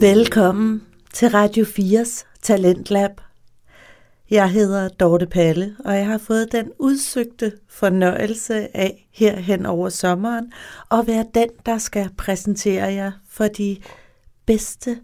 [0.00, 3.10] Velkommen til Radio 4's Talentlab.
[4.30, 9.88] Jeg hedder Dorte Palle, og jeg har fået den udsøgte fornøjelse af her hen over
[9.88, 10.52] sommeren
[10.90, 13.76] at være den, der skal præsentere jer for de
[14.46, 14.98] bedste,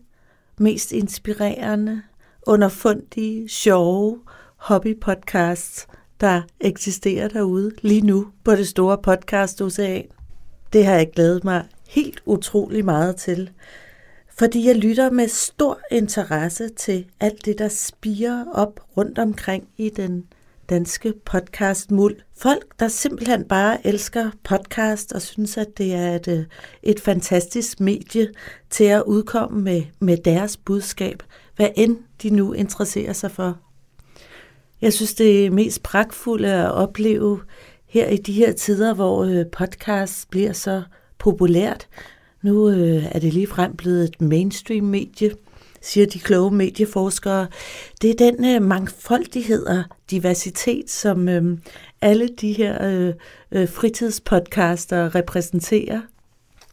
[0.59, 2.03] mest inspirerende,
[2.47, 4.19] underfundige, sjove
[4.57, 5.87] hobbypodcasts,
[6.21, 10.05] der eksisterer derude lige nu på det store podcast ocean.
[10.73, 13.51] Det har jeg glædet mig helt utrolig meget til,
[14.43, 19.89] fordi jeg lytter med stor interesse til alt det, der spiger op rundt omkring i
[19.89, 20.25] den
[20.71, 22.17] danske podcast muld.
[22.37, 26.45] Folk, der simpelthen bare elsker podcast og synes, at det er et, øh,
[26.83, 28.29] et fantastisk medie
[28.71, 31.23] til at udkomme med, med deres budskab,
[31.57, 33.59] hvad end de nu interesserer sig for.
[34.81, 37.41] Jeg synes, det er mest pragtfulde at opleve
[37.87, 40.83] her i de her tider, hvor øh, podcast bliver så
[41.19, 41.89] populært.
[42.43, 45.31] Nu øh, er det lige frem blevet et mainstream-medie,
[45.83, 47.47] siger de kloge medieforskere.
[48.03, 51.59] Det er den øh, mangfoldighed og diversitet, som øh,
[52.01, 53.15] alle de her øh,
[53.53, 56.01] øh, fritidspodcaster repræsenterer.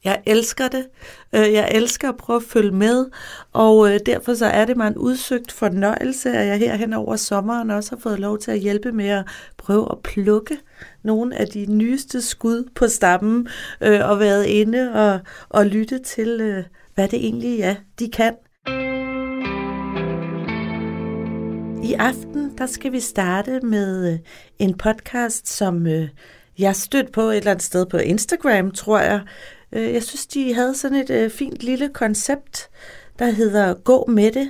[0.03, 0.87] Jeg elsker det.
[1.33, 3.05] Øh, jeg elsker at prøve at følge med,
[3.53, 7.15] og øh, derfor så er det mig en udsøgt fornøjelse, at jeg her hen over
[7.15, 9.25] sommeren også har fået lov til at hjælpe med at
[9.57, 10.57] prøve at plukke
[11.03, 13.47] nogle af de nyeste skud på stammen
[13.81, 15.19] øh, og været inde og,
[15.49, 16.63] og lytte til, øh,
[16.95, 18.33] hvad det egentlig er, de kan.
[21.83, 24.19] I aften der skal vi starte med
[24.59, 25.87] en podcast, som
[26.59, 29.21] jeg stødte på et eller andet sted på Instagram, tror jeg,
[29.71, 32.69] Øh, jeg synes, de havde sådan et øh, fint lille koncept,
[33.19, 34.49] der hedder Gå med det.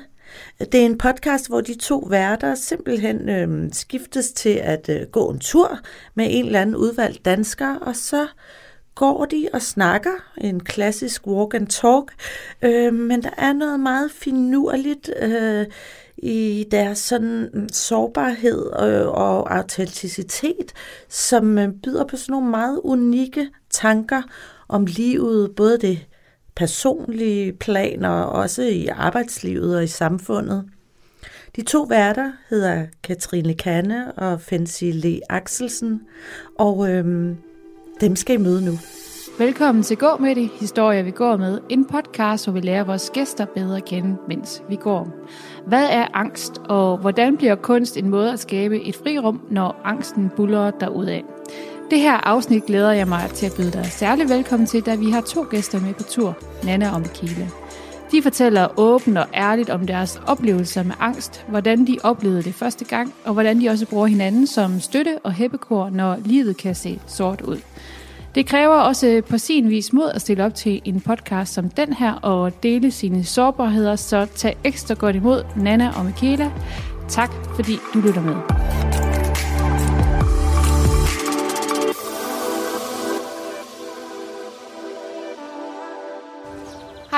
[0.59, 5.29] Det er en podcast, hvor de to værter simpelthen øh, skiftes til at øh, gå
[5.29, 5.79] en tur
[6.15, 8.27] med en eller anden udvalgt dansker, og så
[8.95, 12.13] går de og snakker, en klassisk walk and talk,
[12.61, 15.65] øh, men der er noget meget finurligt øh,
[16.17, 20.73] i deres sådan mm, sårbarhed og, og autenticitet,
[21.09, 24.21] som øh, byder på sådan nogle meget unikke tanker
[24.69, 26.07] om livet, både det
[26.55, 30.65] personlige plan og også i arbejdslivet og i samfundet.
[31.55, 36.01] De to værter hedder Katrine Kanne og Fancy Le Axelsen,
[36.59, 37.37] og øhm,
[38.01, 38.71] dem skal I møde nu.
[39.39, 41.59] Velkommen til Gå med det, historier vi går med.
[41.69, 45.07] En podcast, hvor vi lærer vores gæster bedre at kende, mens vi går.
[45.67, 50.29] Hvad er angst, og hvordan bliver kunst en måde at skabe et frirum, når angsten
[50.35, 51.21] buller derudad?
[51.89, 55.09] Det her afsnit glæder jeg mig til at byde dig særlig velkommen til, da vi
[55.09, 57.47] har to gæster med på tur, Nana og Michaela.
[58.11, 62.85] De fortæller åbent og ærligt om deres oplevelser med angst, hvordan de oplevede det første
[62.85, 66.99] gang, og hvordan de også bruger hinanden som støtte og hæppekor, når livet kan se
[67.07, 67.57] sort ud.
[68.35, 71.93] Det kræver også på sin vis mod at stille op til en podcast som den
[71.93, 76.51] her og dele sine sårbarheder, så tag ekstra godt imod Nana og Michaela.
[77.07, 79.08] Tak fordi du lytter med.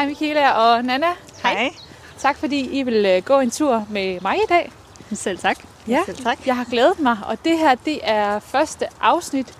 [0.01, 1.05] Hej Michaela og Nana.
[1.43, 1.53] Hej.
[1.53, 1.73] Hej.
[2.17, 4.71] Tak fordi I vil øh, gå en tur med mig i dag.
[5.13, 5.57] Selv tak.
[5.87, 6.37] Ja, Selv tak.
[6.45, 9.53] jeg har glædet mig, og det her det er første afsnit,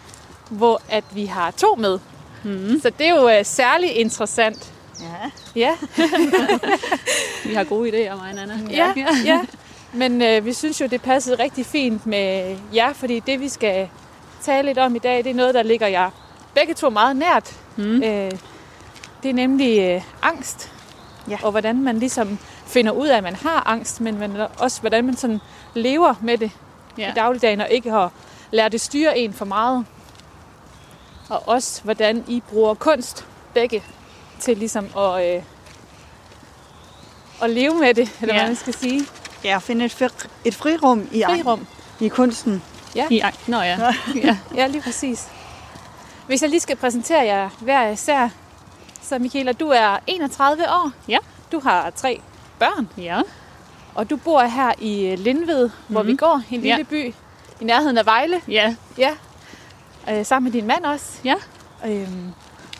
[0.50, 2.00] hvor at vi har to med.
[2.44, 2.80] Mm.
[2.82, 4.74] Så det er jo uh, særlig interessant.
[5.00, 5.32] Ja.
[5.56, 5.76] Ja.
[7.46, 8.60] vi har gode idéer, mig og Nana.
[8.70, 9.08] Ja, ja.
[9.26, 9.42] ja.
[9.94, 13.90] Men uh, vi synes jo, det passede rigtig fint med jer, fordi det vi skal
[14.44, 16.10] tale lidt om i dag, det er noget, der ligger jer
[16.56, 17.56] begge to meget nært.
[17.76, 18.04] Mm.
[18.04, 18.51] Uh,
[19.24, 20.72] det er nemlig øh, angst.
[21.30, 21.38] Ja.
[21.44, 25.06] Og hvordan man ligesom finder ud af, at man har angst, men man, også hvordan
[25.06, 25.40] man sådan
[25.74, 26.52] lever med det
[26.98, 27.12] ja.
[27.12, 28.12] i dagligdagen, og ikke har
[28.52, 29.86] lært det styre en for meget.
[31.30, 33.84] Og også hvordan I bruger kunst begge
[34.40, 35.44] til ligesom at, øh,
[37.42, 38.40] at leve med det, eller ja.
[38.40, 39.06] hvad man skal sige.
[39.44, 40.08] Ja, at finde et, fri,
[40.46, 41.68] et frirum i, frirum.
[42.00, 42.64] i kunsten.
[42.96, 43.08] Ja.
[43.10, 43.94] I, Nå ja.
[44.16, 44.38] ja.
[44.56, 45.28] ja, lige præcis.
[46.28, 48.30] Hvis jeg lige skal præsentere jer hver især,
[49.02, 50.92] så Michaela, du er 31 år.
[51.08, 51.18] Ja.
[51.52, 52.22] Du har tre
[52.60, 52.90] børn.
[52.98, 53.22] Ja.
[53.96, 55.94] Og du bor her i Lindved, mm-hmm.
[55.94, 56.18] hvor vi mhm.
[56.18, 56.84] går, en lille ja.
[56.84, 57.14] by
[57.62, 58.42] i nærheden af Vejle.
[58.48, 58.76] Ja.
[58.98, 59.12] Ja.
[60.10, 61.20] Øh, sammen med din mand også.
[61.24, 61.36] Ja.
[61.86, 62.34] Øhm,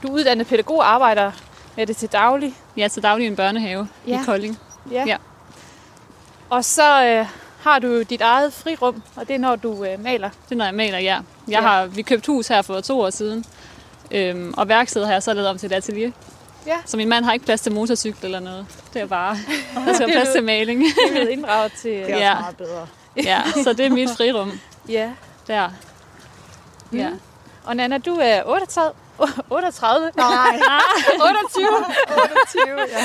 [0.04, 1.32] du er uddannet pædagog og arbejder
[1.76, 2.56] med det til daglig.
[2.78, 4.22] Ja, til daglig i en børnehave ja.
[4.22, 4.60] i Kolding.
[4.92, 5.04] Ja.
[5.08, 5.18] ja.
[6.50, 7.26] Og så øh,
[7.62, 10.30] har du dit eget frirum, og det er når du øh, maler.
[10.30, 11.16] Det er når jeg maler, ja.
[11.16, 11.62] Jeg ja.
[11.62, 13.46] har, vi købt hus her for to år siden.
[14.12, 16.12] Øhm, og værkstedet har jeg så lavet om til et atelier.
[16.68, 16.78] Ja.
[16.86, 18.66] Så min mand har ikke plads til motorcykel eller noget.
[18.94, 19.38] Det er bare,
[19.86, 20.84] der skal plads til maling.
[21.14, 21.92] det er inddraget til...
[22.08, 22.40] Det er ja.
[22.40, 22.88] meget bedre.
[23.24, 24.52] ja, så det er mit frirum.
[24.90, 25.10] Ja.
[25.48, 25.70] Der.
[26.92, 26.98] Mm.
[26.98, 27.10] Ja.
[27.64, 28.94] Og Nana, du er 38,
[29.50, 30.12] 38?
[30.18, 30.60] Nej,
[31.14, 31.68] 28.
[32.58, 32.98] 28,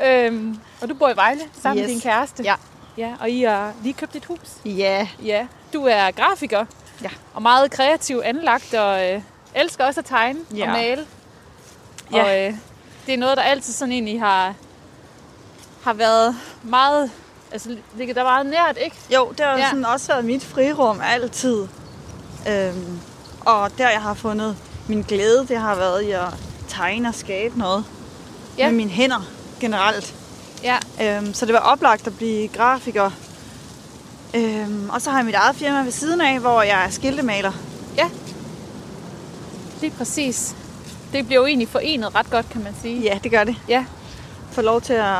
[0.00, 0.26] ja.
[0.26, 1.88] øhm, og du bor i Vejle sammen yes.
[1.90, 1.94] Yes.
[1.94, 2.42] med din kæreste.
[2.42, 2.54] Ja.
[2.96, 4.38] Ja, og I har lige købt et hus.
[4.64, 6.64] Ja, Ja, du er grafiker.
[7.02, 7.10] Ja.
[7.34, 9.22] Og meget kreativ anlagt, og øh,
[9.54, 10.66] elsker også at tegne Ja.
[10.66, 11.06] og male.
[12.12, 12.22] Ja.
[12.22, 12.54] Og øh,
[13.06, 14.54] det er noget, der altid sådan egentlig har,
[15.82, 17.10] har været meget,
[17.52, 18.96] altså ligger der meget nært, ikke?
[19.14, 19.58] jo, det har Ja.
[19.58, 19.68] ja.
[19.68, 21.66] sådan også været mit frirum altid.
[22.48, 22.98] Øhm,
[23.40, 24.56] og der jeg har fundet
[24.88, 26.26] min glæde, det har været i at
[26.68, 27.84] tegne og skabe noget.
[28.58, 28.62] Ja.
[28.64, 28.68] Ja.
[28.70, 29.26] Med mine hænder
[29.60, 30.14] generelt.
[30.62, 30.78] Ja.
[31.02, 33.10] Øhm, så det var oplagt at blive grafiker.
[34.34, 37.52] Øhm, og så har jeg mit eget firma ved siden af, hvor jeg er skiltemaler.
[39.82, 40.56] Lige præcis.
[41.12, 43.00] Det bliver jo egentlig forenet ret godt, kan man sige.
[43.00, 43.56] Ja, det gør det.
[43.68, 43.84] Ja,
[44.52, 45.16] Får lov til at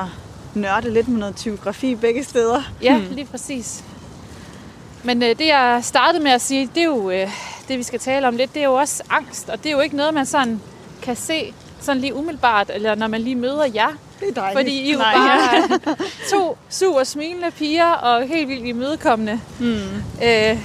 [0.55, 2.63] nørde lidt med noget typografi begge steder.
[2.83, 3.85] ja lige præcis.
[5.03, 7.29] Men øh, det, jeg startede med at sige, det er jo øh,
[7.69, 9.49] det, vi skal tale om lidt, det er jo også angst.
[9.49, 10.61] Og det er jo ikke noget, man sådan
[11.03, 13.89] kan se sådan lige umiddelbart, eller når man lige møder jer.
[14.21, 14.59] Det er dejligt.
[14.59, 15.15] Fordi I er jo Nej.
[15.15, 15.79] bare
[16.33, 19.41] to super smilende piger og helt vildt imødekommende.
[19.59, 20.03] Hmm.
[20.25, 20.59] Øh,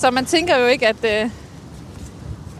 [0.00, 1.30] så man tænker jo ikke, at, øh,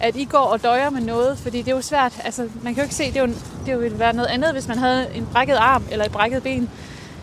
[0.00, 2.12] at I går og døjer med noget, fordi det er jo svært.
[2.24, 3.32] Altså, man kan jo ikke se, det, er jo,
[3.66, 6.60] det ville være noget andet, hvis man havde en brækket arm eller et brækket ben.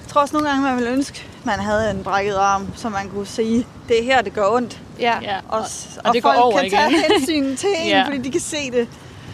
[0.01, 3.09] Jeg tror også nogle gange, man ville ønske, man havde en brækket arm, så man
[3.09, 4.79] kunne sige, det er her, det gør ondt.
[4.99, 5.65] Ja, Ja, Og, og,
[6.03, 7.03] og, det går folk over kan tage igen.
[7.17, 8.03] hensyn til en, Ja.
[8.05, 8.87] fordi de kan se det.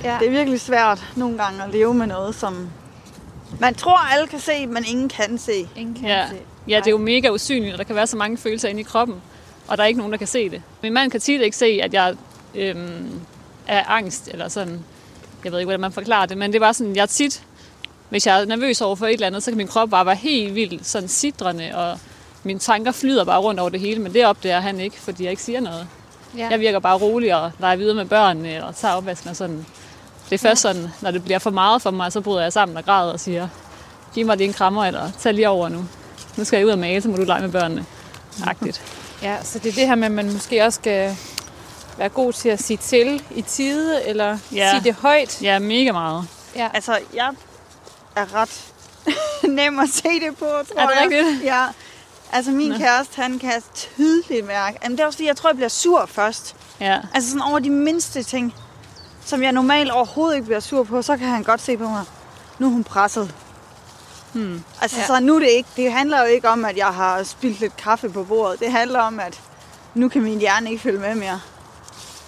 [0.04, 0.18] ja.
[0.20, 2.70] Det er virkelig svært nogle gange at leve med noget, som
[3.60, 5.68] man tror, alle kan se, men ingen kan se.
[5.76, 6.26] Ingen kan Ja.
[6.30, 6.36] se.
[6.68, 8.84] ja, det er jo mega usynligt, og der kan være så mange følelser inde i
[8.84, 9.16] kroppen,
[9.68, 10.62] og der er ikke nogen, der kan se det.
[10.84, 12.16] Min mand kan tit ikke se, at jeg
[12.56, 13.22] øhm,
[13.68, 14.84] er angst, eller sådan,
[15.44, 17.44] jeg ved ikke, hvordan man forklarer det, men det bare sådan, jeg tit,
[18.10, 20.16] hvis jeg er nervøs over for et eller andet, så kan min krop bare være
[20.16, 22.00] helt vildt sådan sidrende, og
[22.44, 25.32] mine tanker flyder bare rundt over det hele, men det opdager han ikke, fordi jeg
[25.32, 25.88] ikke siger noget.
[26.38, 26.48] Ja.
[26.50, 29.66] Jeg virker bare rolig og leger videre med børnene og tager opvasken og sådan.
[30.30, 32.78] Det er først sådan, når det bliver for meget for mig, så bryder jeg sammen
[32.78, 33.48] og græder og siger,
[34.14, 35.86] giv mig lige en krammer, eller tag lige over nu.
[36.38, 37.86] Nu skal jeg ud og male, så må du lege med børnene.
[38.48, 38.82] Agtigt.
[39.22, 41.16] ja, så det er det her med, at man måske også skal
[42.00, 44.72] være god til at sige til i tide, eller Ja.
[44.72, 45.42] sige det højt.
[45.42, 46.28] Ja, mega meget.
[46.56, 46.70] Ja.
[46.74, 47.30] Altså, jeg
[48.16, 48.66] er ret
[49.58, 51.04] nem at se det på, tror Er det jeg.
[51.04, 51.44] rigtigt?
[51.44, 51.66] Ja.
[52.32, 52.78] Altså, min Nå.
[52.78, 54.78] kæreste, han kan tydeligt mærke.
[54.84, 56.56] Jamen, det er også fordi, jeg tror, jeg bliver sur først.
[56.80, 57.00] Ja.
[57.14, 58.54] Altså sådan over de mindste ting,
[59.26, 62.04] som jeg normalt overhovedet ikke bliver sur på, så kan han godt se på mig.
[62.60, 63.34] Nu er hun presset.
[64.34, 64.64] Hmm.
[64.82, 65.02] Altså Ja.
[65.02, 65.08] ja.
[65.08, 67.78] så nu er det ikke, det handler jo ikke om, at jeg har spildt lidt
[67.78, 68.60] kaffe på bordet.
[68.60, 69.40] Det handler om, at
[69.94, 71.40] nu kan min hjerne ikke følge med mere.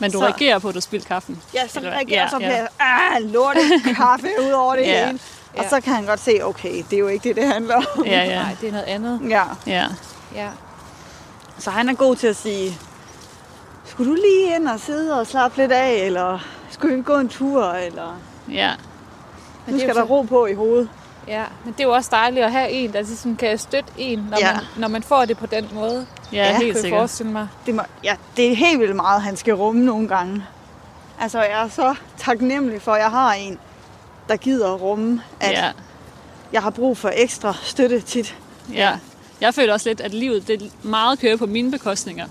[0.01, 1.41] Men du Så- reagerer på, at du spildt kaffen.
[1.53, 2.45] Ja, så Eller- reagerer ja, så ja.
[2.47, 3.59] bliver jeg, ah, lorte
[3.95, 5.05] kaffe ud over det Ja.
[5.05, 5.19] hele.
[5.57, 5.69] Og Ja.
[5.69, 8.05] så kan han godt se, okay, det er jo ikke det, det handler om.
[8.05, 8.35] Ja, ja.
[8.43, 9.19] Nej, det er noget andet.
[9.29, 9.43] ja.
[9.67, 9.85] Ja.
[10.35, 10.47] Ja.
[11.59, 12.77] Så han er god til at sige,
[13.85, 16.39] skulle du lige ind og sidde og slappe lidt af, eller
[16.69, 18.19] skulle vi gå en tur, eller
[18.51, 18.71] Ja.
[19.65, 20.89] Men nu skal der ro på i hovedet.
[21.27, 24.27] Ja, men det er jo også dejligt at have en, der ligesom kan støtte en,
[24.31, 24.53] når, Ja.
[24.53, 26.07] man, når man får det på den måde.
[26.33, 26.99] Ja, Ja, helt kan sikkert.
[26.99, 27.47] forestille mig.
[27.65, 30.43] Det, må, ja, det er helt vildt meget, han skal rumme nogle gange.
[31.19, 33.57] Altså, jeg er så taknemmelig for, at jeg har en,
[34.29, 35.71] der gider at rumme, at Ja.
[36.53, 38.35] jeg har brug for ekstra støtte tit.
[38.73, 38.91] Ja.
[39.41, 42.25] Jeg føler også lidt, at livet det meget kører på mine bekostninger.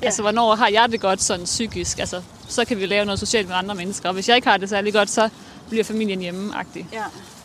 [0.00, 0.06] Ja.
[0.06, 1.98] Altså, hvornår har jeg det godt sådan psykisk?
[1.98, 4.08] Altså, så kan vi lave noget socialt med andre mennesker.
[4.08, 5.28] Og hvis jeg ikke har det særlig godt, så
[5.68, 6.86] bliver familien hjemme-agtig.
[6.92, 7.02] Ja.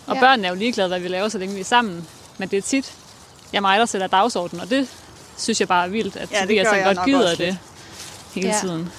[0.08, 0.20] Og Ja.
[0.22, 2.08] børnene er jo ligeglade, hvad vi laver, så længe vi er sammen.
[2.38, 2.94] Men det er tit,
[3.54, 4.90] jeg mig, der sætter dagsordenen, og det
[5.38, 7.56] synes jeg bare er vildt, at Ja, det Tobias jeg godt gider det lidt.
[8.34, 8.58] hele Ja.
[8.62, 8.92] tiden.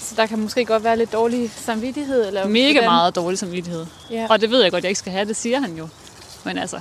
[0.00, 2.26] Så der kan måske godt være lidt dårlig samvittighed.
[2.26, 3.86] Eller Mega hvordan- meget dårlig samvittighed.
[4.10, 4.26] Ja.
[4.30, 5.88] Og det ved jeg godt, jeg ikke skal have, det siger han jo.
[6.44, 6.80] Men altså,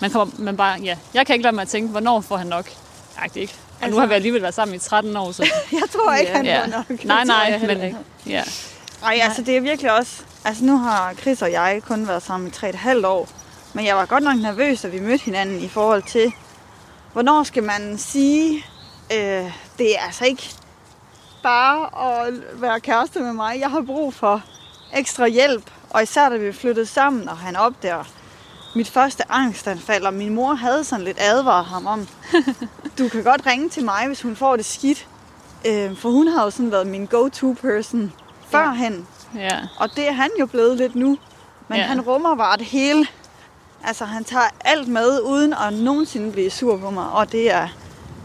[0.00, 2.46] man kommer, man bare, ja, jeg kan ikke lade mig at tænke, hvornår får han
[2.46, 2.70] nok?
[3.18, 3.52] Agt ikke.
[3.78, 6.30] Og Altså- nu har vi alligevel været sammen i 13 år, så Jeg tror ikke,
[6.30, 6.36] Ja.
[6.36, 6.62] han ja.
[6.62, 7.04] får nok.
[7.04, 7.96] Nej, nej, men ikke.
[8.26, 8.42] ja.
[9.04, 10.12] Ej, altså det er virkelig også...
[10.44, 13.28] Altså nu har Chris og jeg kun været sammen i 3,5 år.
[13.72, 16.32] Men jeg var godt nok nervøs, da vi mødte hinanden i forhold til,
[17.12, 18.64] hvornår skal man sige,
[19.12, 20.50] øh, det er altså ikke
[21.42, 21.88] bare
[22.26, 23.60] at være kæreste med mig.
[23.60, 24.42] Jeg har brug for
[24.94, 25.70] ekstra hjælp.
[25.90, 28.04] Og især da vi flyttede sammen, og han opdager
[28.74, 32.08] mit første angstanfald, og min mor havde sådan lidt advaret ham om,
[32.98, 35.06] du kan godt ringe til mig, hvis hun får det skidt.
[35.66, 38.12] Øh, for hun har jo sådan været min go-to-person
[38.50, 39.06] førhen.
[39.36, 39.58] ja.
[39.78, 41.18] Og det er han jo blevet lidt nu.
[41.68, 41.82] Men Ja.
[41.82, 41.88] ja.
[41.88, 43.06] han rummer bare det hele.
[43.84, 47.08] Altså, han tager alt med, uden at nogensinde blive sur på mig.
[47.10, 47.68] Og det er,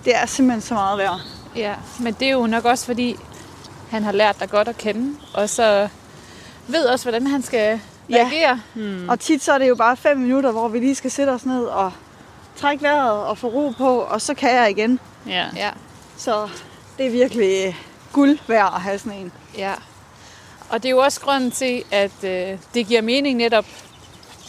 [0.06, 1.20] det er simpelthen så meget værd.
[1.56, 3.16] Ja, men det er jo nok også, fordi
[3.90, 5.88] han har lært dig godt at kende, og så
[6.68, 8.16] ved også, hvordan han skal Ja.
[8.16, 8.62] reagere.
[8.74, 9.10] Hmm.
[9.10, 11.46] Og tit så er det jo bare fem minutter, hvor vi lige skal sætte os
[11.46, 11.92] ned og
[12.56, 15.00] trække vejret og få ro på, og så kan jeg igen.
[15.28, 15.46] ja.
[15.56, 15.70] Ja.
[16.18, 16.50] Så
[16.98, 17.78] det er virkelig
[18.14, 19.32] guld værd at have sådan en.
[19.58, 19.74] Ja.
[20.70, 23.66] Og det er jo også grunden til, at øh, det giver mening netop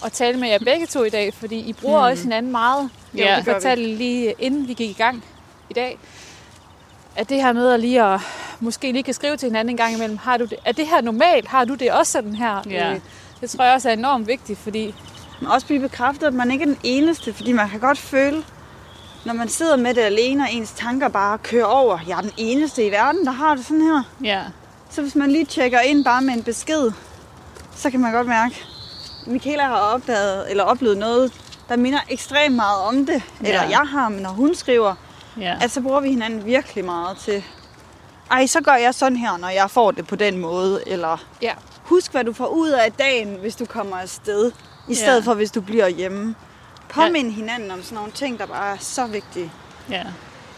[0.04, 2.04] at tale med jer begge to i dag, fordi I bruger mm.
[2.10, 2.90] også hinanden meget.
[3.16, 5.24] Ja, Jeg det fortælle lige inden vi gik i gang
[5.70, 5.98] i dag,
[7.16, 8.20] at det her med at lige at
[8.60, 11.00] måske lige kan skrive til hinanden en gang imellem, har du det, er det her
[11.00, 11.48] normalt?
[11.48, 12.62] Har du det også sådan her?
[12.70, 12.92] Ja.
[12.92, 13.00] Øh,
[13.40, 14.94] Det tror jeg også er enormt vigtigt, fordi
[15.40, 18.44] Men også blive bekræftet, at man ikke er den eneste, fordi man kan godt føle,
[19.24, 22.32] når man sidder med det alene, og ens tanker bare kører over, jeg er den
[22.36, 24.02] eneste i verden, der har det sådan her.
[24.24, 24.42] Ja,
[24.90, 26.90] Så hvis man lige tjekker ind bare med en besked,
[27.76, 28.64] så kan man godt mærke,
[29.28, 31.32] Michaela har opdaget, eller oplevet noget,
[31.68, 33.22] der minder ekstremt meget om det.
[33.40, 33.68] Eller Ja.
[33.68, 34.94] jeg har, men når hun skriver,
[35.40, 35.56] ja.
[35.60, 37.44] at så bruger vi hinanden virkelig meget til,
[38.30, 40.82] ej, så gør jeg sådan her, når jeg får det på den måde.
[40.86, 41.52] Eller ja,
[41.84, 44.52] husk, hvad du får ud af dagen, hvis du kommer afsted,
[44.88, 45.30] i stedet Ja.
[45.30, 46.34] for, hvis du bliver hjemme.
[46.88, 49.52] Påmind hinanden om sådan nogle ting, der bare er så vigtige.
[49.90, 50.02] Ja.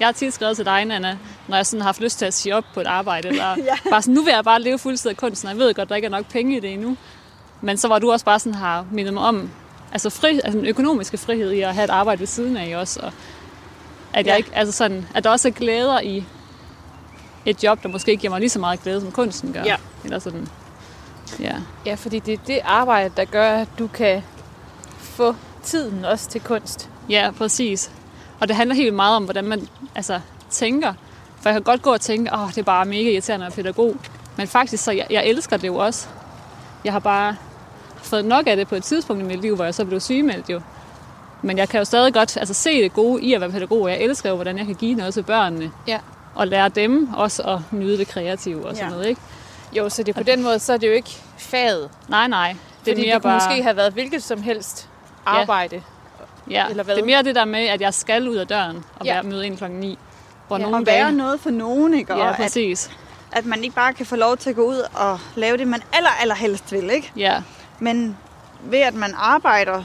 [0.01, 2.35] Jeg har tit skrevet til dig, Nana, når jeg sådan har haft lyst til at
[2.35, 3.29] sige op på et arbejde.
[3.29, 3.91] Eller Ja.
[3.91, 6.07] bare sådan, nu vil jeg bare leve fuldstændig kunsten, og jeg ved godt, der ikke
[6.07, 6.97] er nok penge i det endnu.
[7.61, 9.51] Men så var du også bare sådan har mindet mig om,
[9.93, 13.01] altså, fri, altså den økonomiske frihed i at have et arbejde ved siden af også.
[13.01, 13.13] Og
[14.13, 14.37] at, jeg Ja.
[14.37, 16.25] ikke, altså sådan, at der også er glæder i
[17.47, 19.63] et job, der måske ikke giver mig lige så meget glæde, som kunsten gør.
[19.65, 19.77] Ja.
[20.05, 20.49] Eller sådan,
[21.41, 21.55] ja.
[21.87, 24.23] ja, fordi det er det arbejde, der gør, at du kan
[24.99, 26.89] få tiden også til kunst.
[27.09, 27.91] Ja, præcis.
[28.41, 30.95] Og det handler helt meget om, hvordan man altså, tænker.
[31.41, 33.63] For jeg kan godt gå og tænke, åh, det er bare mega irriterende at være
[33.65, 33.97] pædagog.
[34.37, 36.09] Men faktisk, så jeg, jeg elsker det jo også.
[36.85, 37.37] Jeg har bare
[38.03, 40.51] fået nok af det på et tidspunkt i mit liv, hvor jeg så blev sygemeldt
[40.51, 40.61] jo.
[41.43, 43.89] Men jeg kan jo stadig godt altså, se det gode i at være pædagog.
[43.91, 45.71] Jeg elsker jo, hvordan jeg kan give noget til børnene.
[45.89, 45.99] Ja.
[46.35, 48.95] Og lære dem også at nyde det kreative og sådan Ja.
[48.95, 49.21] noget, ikke?
[49.73, 51.91] Jo, så det, på den måde, så er det jo ikke faget.
[52.09, 52.57] Nej, nej.
[52.85, 53.49] Det er fordi mere det kunne bare...
[53.49, 54.89] måske have været hvilket som helst
[55.27, 55.83] arbejde.
[56.51, 56.95] ja, eller hvad?
[56.95, 59.13] det er mere det der med, at jeg skal ud af døren og Ja.
[59.15, 59.99] være møde ind klokken 9.
[60.49, 61.13] Hvor Ja, nogle Og være dage...
[61.17, 62.13] noget for nogen, ikke?
[62.15, 62.91] Ja, Og at, præcis.
[63.33, 65.83] at man ikke bare kan få lov til at gå ud og lave det, man
[65.93, 67.13] aller, aller helst vil, ikke?
[67.17, 67.43] Ja,
[67.81, 68.17] Men
[68.63, 69.83] ved at man arbejder,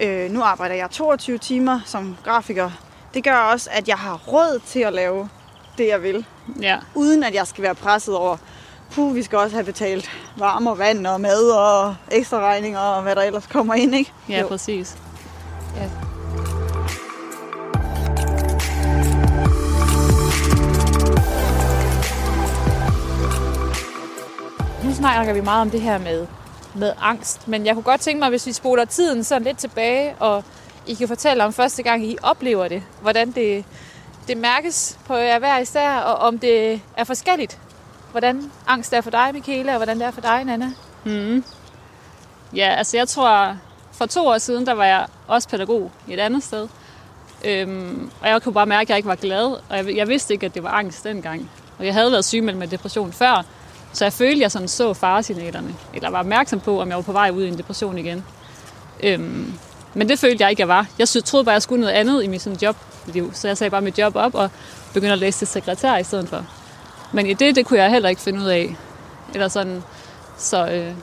[0.00, 2.70] øh, nu arbejder jeg 22 timer som grafiker,
[3.14, 5.28] det gør også, at jeg har råd til at lave
[5.78, 6.26] det, jeg vil.
[6.60, 6.76] ja.
[6.94, 8.36] Uden at jeg skal være presset over,
[8.90, 13.02] puh, vi skal også have betalt varme og vand og mad og ekstra regninger og
[13.02, 14.12] hvad der ellers kommer ind, ikke?
[14.28, 14.48] Ja, Jo.
[14.48, 14.96] præcis.
[15.76, 15.88] Ja.
[24.84, 26.26] Nu snakker vi meget om det her med,
[26.78, 30.14] med angst, men jeg kunne godt tænke mig, hvis vi spoler tiden sådan lidt tilbage,
[30.20, 30.44] og
[30.86, 33.64] I kan fortælle om første gang, I oplever det, hvordan det,
[34.28, 37.58] det mærkes på jer hver især, og om det er forskelligt.
[38.10, 40.66] Hvordan angst er for dig, Michaela, og hvordan det er for dig, Nana.
[41.04, 41.12] Mm.
[41.12, 41.44] Mm-hmm.
[42.54, 43.56] Ja, altså jeg tror,
[43.92, 46.68] for to år siden, der var jeg også pædagog i et andet sted.
[47.44, 50.34] Øhm, og jeg kunne bare mærke, at jeg ikke var glad, og jeg, jeg vidste
[50.34, 51.50] ikke, at det var angst dengang.
[51.78, 53.44] Og jeg havde været sygemeldt med depression før,
[53.92, 57.02] så jeg følte, at jeg sådan så faresignalerne, eller var opmærksom på, om jeg var
[57.02, 58.24] på vej ud i en depression igen.
[59.02, 59.52] Øhm,
[59.94, 60.86] men det følte jeg ikke, jeg var.
[60.98, 63.80] Jeg troede bare, jeg skulle noget andet i mit sådan jobliv, så jeg sagde bare
[63.80, 64.50] mit job op og
[64.94, 66.46] begyndte at læse til sekretær i stedet for.
[67.12, 68.76] Men i det, det kunne jeg heller ikke finde ud af.
[69.34, 69.82] Eller sådan,
[70.38, 70.94] så øh,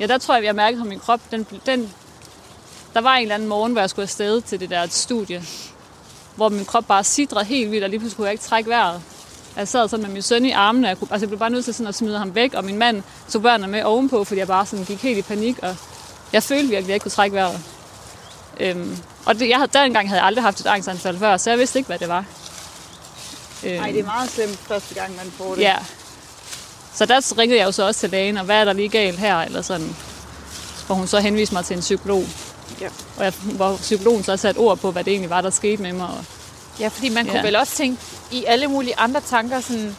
[0.00, 1.92] ja, der tror jeg, jeg mærkede på min krop, den, den,
[2.94, 5.42] der var en eller anden morgen, hvor jeg skulle afsted til det der studie,
[6.36, 9.02] hvor min krop bare sidrede helt vildt, og lige pludselig kunne jeg ikke trække vejret.
[9.58, 11.50] Jeg sad sådan med min søn i armene, og jeg, kunne, altså jeg blev bare
[11.50, 14.38] nødt til sådan at smide ham væk, og min mand tog børnene med ovenpå, fordi
[14.40, 15.76] jeg bare sådan gik helt i panik, og
[16.32, 17.60] jeg følte virkelig, at jeg ikke kunne trække vejret.
[18.60, 18.96] Øhm,
[19.26, 21.78] og det, jeg havde, dengang havde jeg aldrig haft et angstanfald før, så jeg vidste
[21.78, 22.24] ikke, hvad det var.
[23.64, 25.62] Øhm, Nej, det er meget slemt første gang, man får det.
[25.62, 25.76] Ja.
[26.94, 29.18] Så der ringede jeg jo så også til lægen, og hvad er der lige galt
[29.18, 29.96] her, eller sådan.
[30.86, 32.24] Hvor hun så henviste mig til en psykolog.
[32.80, 32.88] Ja.
[33.18, 35.92] Og jeg, hvor psykologen så satte ord på, hvad det egentlig var, der skete med
[35.92, 36.06] mig.
[36.08, 36.24] Og,
[36.80, 37.42] Ja, fordi man kunne Ja.
[37.44, 39.96] vel også tænke i alle mulige andre tanker, sådan,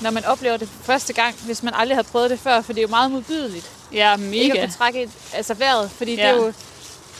[0.00, 2.78] når man oplever det første gang, hvis man aldrig har prøvet det før, for det
[2.80, 3.70] er jo meget modbydeligt.
[3.92, 4.48] ja, Ikke mega.
[4.60, 6.22] at kunne trække et, altså vejret, fordi ja.
[6.22, 6.52] det er jo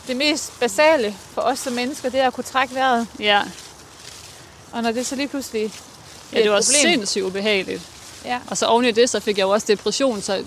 [0.08, 3.06] det mest basale for os som mennesker, det er at kunne trække vejret.
[3.20, 3.42] Ja.
[4.72, 5.72] Og når det så lige pludselig
[6.32, 7.82] ja, det var problem, sindssygt ubehageligt.
[8.24, 10.44] ja, Og så oven i det, så fik jeg jo også depression, så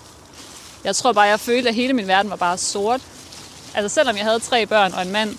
[0.83, 3.01] jeg tror bare, jeg følte, at hele min verden var bare sort.
[3.73, 5.37] Altså selvom jeg havde tre børn og en mand,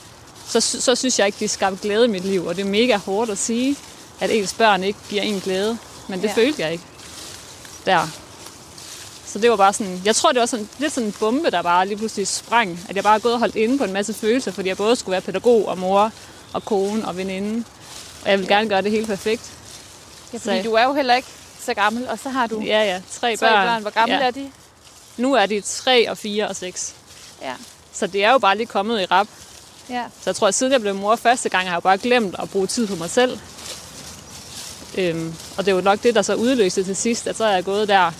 [0.48, 2.46] så, så synes jeg ikke, de skabte glæde i mit liv.
[2.46, 3.76] Og det er mega hårdt at sige,
[4.20, 5.78] at ens børn ikke giver en glæde.
[6.08, 6.32] Men det Ja.
[6.34, 6.84] følte jeg ikke
[7.86, 8.08] der.
[9.26, 11.62] Så det var bare sådan, jeg tror, det var sådan, lidt sådan en bombe, der
[11.62, 12.80] bare lige pludselig sprang.
[12.88, 14.96] At jeg bare er gået og holdt inde på en masse følelser, fordi jeg både
[14.96, 16.12] skulle være pædagog og mor
[16.52, 17.64] og kone og veninde.
[18.24, 19.42] Og jeg vil gerne gøre det helt perfekt.
[20.32, 21.28] ja, fordi du er jo heller ikke
[21.64, 23.82] så gammel, og så har du Ja, ja, tre, tre børn.
[23.82, 24.20] Hvor gamle ja.
[24.26, 24.50] er de?
[25.16, 26.94] Nu er de 3 og 4 og 6.
[27.42, 27.52] Ja,
[27.92, 29.26] Så det er jo bare lige kommet i rap.
[29.90, 30.04] ja.
[30.14, 32.34] Så jeg tror, at siden jeg blev mor første gang, har jeg jo bare glemt
[32.38, 33.38] at bruge tid på mig selv.
[34.96, 37.64] Øhm, og det var nok det, der så udløste til sidst, at så er jeg
[37.64, 38.12] gået der,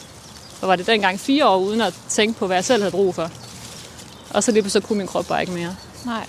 [0.62, 3.14] og var det dengang fire år, uden at tænke på, hvad jeg selv havde brug
[3.14, 3.30] for.
[4.30, 5.76] Og så lige så kunne min krop bare ikke mere.
[6.04, 6.26] Nej.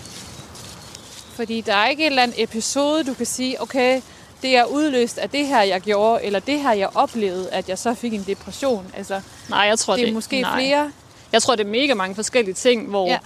[1.34, 4.02] Fordi der er ikke et eller andet episode, du kan sige, okay,
[4.42, 7.78] det er udløst af det her, jeg gjorde, eller det her, jeg oplevede, at jeg
[7.78, 8.86] så fik en depression.
[8.98, 10.60] Altså, Nej, jeg tror, det er det, måske nej.
[10.60, 10.92] flere.
[11.32, 13.18] Jeg tror, det er mega mange forskellige ting, hvor, ja.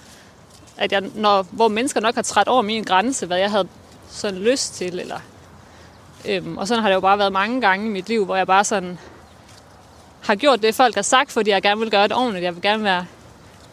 [0.78, 3.68] at jeg, når, hvor mennesker nok har træt over min grænse, hvad jeg havde
[4.10, 5.00] sådan lyst til.
[5.00, 5.20] Eller,
[6.26, 8.48] øhm, og sådan har det jo bare været mange gange i mit liv, hvor jeg
[8.48, 9.00] bare sådan
[10.22, 12.44] har gjort det, folk har sagt, fordi jeg gerne vil gøre det ordentligt.
[12.44, 13.06] Jeg vil gerne være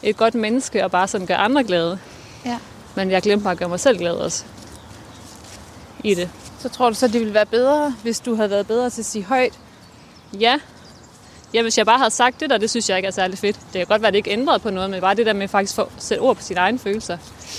[0.02, 1.98] et godt menneske og bare sådan gøre andre glade.
[2.44, 2.58] Ja.
[2.94, 4.44] Men jeg glemte bare at gøre mig selv glad også
[6.04, 6.30] i det.
[6.58, 9.06] Så tror du så, det ville være bedre, hvis du havde været bedre til at
[9.06, 9.58] sige højt?
[10.32, 10.58] Ja.
[11.54, 13.56] Ja, hvis jeg bare havde sagt det der, det synes jeg ikke er særlig fedt.
[13.72, 15.78] Det kan godt være, det ikke ændrede på noget, men bare det der med faktisk
[15.78, 17.18] at få sætte ord på sine egne følelser.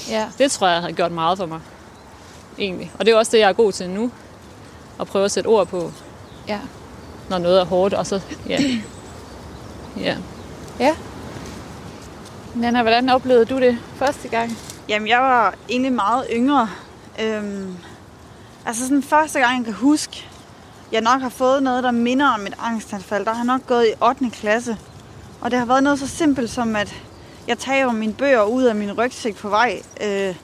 [0.10, 0.28] Ja.
[0.38, 1.60] Det tror jeg har gjort meget for mig.
[2.60, 2.92] Egentlig.
[3.00, 4.12] Og det er også det, jeg er god til nu.
[5.00, 5.92] At prøve at sætte ord på,
[6.48, 6.60] Ja.
[7.30, 7.94] når noget er hårdt.
[7.94, 8.60] Og så, ja.
[10.06, 10.18] ja.
[10.80, 10.96] Ja.
[12.56, 14.58] Nana, hvordan oplevede du det første gang?
[14.90, 16.70] Jamen, jeg var egentlig meget yngre.
[17.22, 17.76] Øhm,
[18.66, 20.28] altså sådan første gang, jeg kan huske,
[20.92, 23.26] jeg nok har fået noget, der minder om et angstanfald.
[23.26, 24.30] Der har jeg nok gået i 8.
[24.32, 24.78] klasse.
[25.42, 26.96] Og det har været noget så simpelt som, at
[27.48, 30.36] jeg tager mine bøger ud af min rygsæk på vej øh,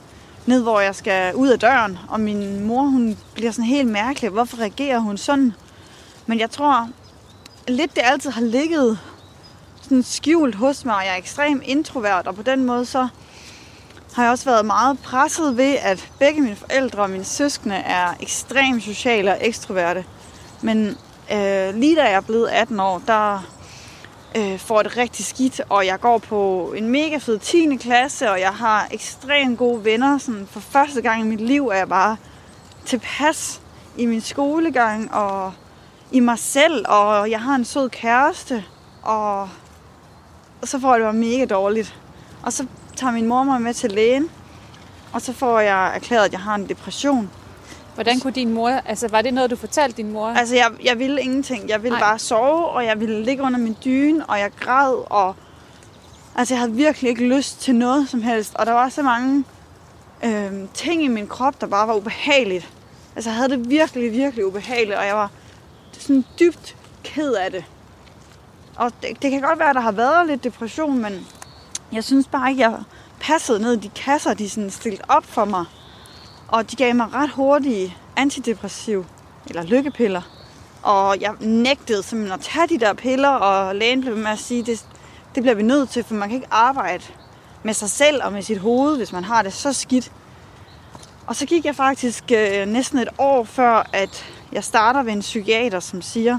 [0.46, 1.98] ned, hvor jeg skal ud af døren.
[2.08, 4.30] Og min mor, hun bliver sådan helt mærkelig.
[4.30, 5.52] Hvorfor reagerer hun sådan?
[6.26, 6.88] Men jeg tror
[7.68, 8.98] lidt, det altid har ligget
[9.82, 13.08] sådan skjult hos mig, og jeg er ekstremt introvert, og på den måde så
[14.14, 18.14] har jeg også været meget presset ved, at begge mine forældre og mine søskende er
[18.20, 20.04] ekstremt sociale og ekstroverte.
[20.62, 20.86] Men
[21.32, 23.55] øh, lige da jeg er blevet 18 år, der
[24.36, 27.76] øh, får det rigtig skidt, og jeg går på en mega fed 10.
[27.76, 30.18] klasse, og jeg har ekstremt gode venner.
[30.18, 32.16] Sådan for første gang i mit liv er jeg bare
[32.84, 33.60] tilpas
[33.96, 35.52] i min skolegang og
[36.12, 38.64] i mig selv, og jeg har en sød kæreste,
[39.02, 39.40] og,
[40.62, 42.00] og så får jeg det bare mega dårligt.
[42.42, 44.30] Og så tager min mor mig med til lægen,
[45.12, 47.30] og så får jeg erklæret, at jeg har en depression.
[47.96, 48.68] Hvordan kunne din mor...
[48.68, 50.28] Altså, var det noget, du fortalte din mor?
[50.28, 51.68] Altså, jeg, jeg ville ingenting.
[51.68, 52.08] Jeg ville Nej.
[52.08, 55.34] bare sove, og jeg ville ligge under min dyne, og jeg græd, og...
[56.34, 58.54] Altså, jeg havde virkelig ikke lyst til noget som helst.
[58.54, 59.44] Og der var så mange
[60.24, 62.68] øh, ting i min krop, der bare var ubehageligt.
[63.16, 65.30] Altså, jeg havde det virkelig, virkelig ubehageligt, og jeg var
[65.98, 67.64] sådan dybt ked af det.
[68.76, 71.26] Og det, det kan godt være, at der har været lidt depression, men
[71.92, 72.78] jeg synes bare ikke, jeg
[73.20, 75.64] passede ned i de kasser, de sådan stillet op for mig.
[76.48, 79.06] Og de gav mig ret hurtige antidepressiv,
[79.46, 80.22] eller lykkepiller.
[80.82, 84.62] Og jeg nægtede simpelthen at tage de der piller, og lægen blev med at sige,
[84.62, 84.86] det,
[85.34, 87.04] det bliver vi nødt til, for man kan ikke arbejde
[87.62, 90.12] med sig selv og med sit hoved, hvis man har det så skidt.
[91.26, 95.20] Og så gik jeg faktisk øh, næsten et år før, at jeg starter ved en
[95.20, 96.38] psykiater, som siger,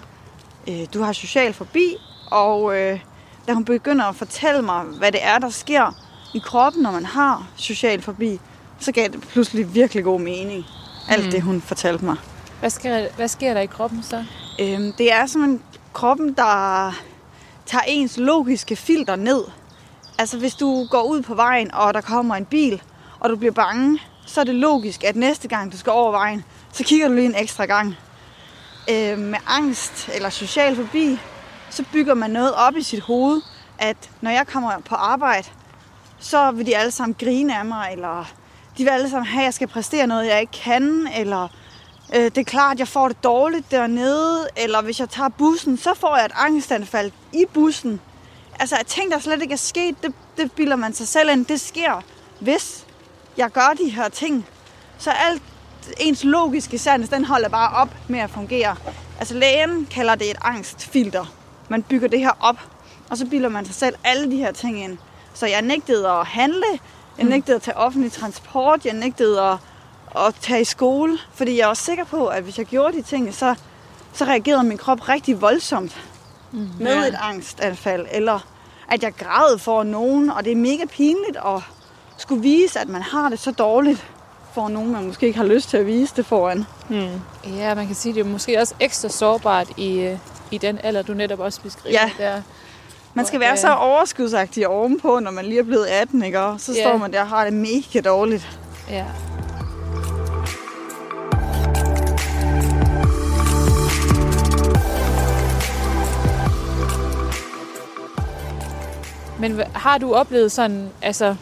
[0.68, 1.96] øh, du har social forbi,
[2.32, 3.00] og øh,
[3.48, 5.92] da hun begynder at fortælle mig, hvad det er, der sker
[6.34, 8.40] i kroppen, når man har social forbi,
[8.80, 10.66] så gav det pludselig virkelig god mening,
[11.10, 11.32] alt Mm.
[11.32, 12.16] det hun fortalte mig.
[12.60, 14.24] Hvad sker, hvad sker der i kroppen så?
[14.60, 15.62] Øhm, det er simpelthen
[15.94, 16.92] kroppen, der
[17.66, 19.44] tager ens logiske filter ned.
[20.18, 22.82] Altså hvis du går ud på vejen, og der kommer en bil,
[23.20, 26.44] og du bliver bange, så er det logisk, at næste gang du skal over vejen,
[26.72, 27.96] så kigger du lige en ekstra gang.
[28.92, 31.20] Øhm, med angst eller social fobi,
[31.70, 33.42] så bygger man noget op i sit hoved,
[33.80, 35.48] at når jeg kommer på arbejde,
[36.20, 38.32] så vil de alle sammen grine af mig, eller
[38.78, 41.48] de vil alle sammen have, at jeg skal præstere noget, jeg ikke kan, eller
[42.16, 45.78] øh, det er klart, at jeg får det dårligt dernede, eller hvis jeg tager bussen,
[45.78, 48.02] så får jeg et angstanfald i bussen.
[48.60, 51.46] Altså, at ting, der slet ikke er sket, det, det bilder man sig selv ind.
[51.46, 52.04] Det sker,
[52.40, 52.86] hvis
[53.38, 54.46] jeg gør de her ting.
[54.98, 55.42] Så alt
[56.00, 58.76] ens logiske sans, den holder bare op med at fungere.
[59.20, 61.26] Altså, lægen kalder det et angstfilter.
[61.70, 62.58] Man bygger det her op,
[63.10, 64.98] og så bilder man sig selv alle de her ting ind.
[65.34, 66.80] Så jeg nægtede at handle,
[67.18, 69.58] jeg nægtede at tage offentlig transport, jeg nægtede at,
[70.16, 73.34] at tage i skole, fordi jeg var sikker på, at hvis jeg gjorde de ting,
[73.34, 73.56] så,
[74.14, 76.02] så reagerede min krop rigtig voldsomt
[76.52, 77.08] mm, med Ja.
[77.08, 78.40] et angstanfald, eller
[78.92, 81.62] at jeg græd for nogen, og det er mega pinligt at
[82.18, 84.06] skulle vise, at man har det så dårligt
[84.54, 86.66] for nogen, man måske ikke har lyst til at vise det foran.
[86.90, 87.22] Hmm.
[87.58, 90.18] Ja, man kan sige, det er måske også ekstra sårbart i, øh,
[90.52, 92.00] i den alder, du netop også beskriver.
[92.00, 92.12] Ja.
[92.18, 92.42] Der.
[93.18, 96.40] Man skal være øh, så overskudsagtig ovenpå, når man lige er blevet 18, ikke?
[96.40, 98.60] Og så står man der og har det mega dårligt.
[98.90, 99.06] Ja.
[109.40, 111.36] Men har du oplevet sådan, altså,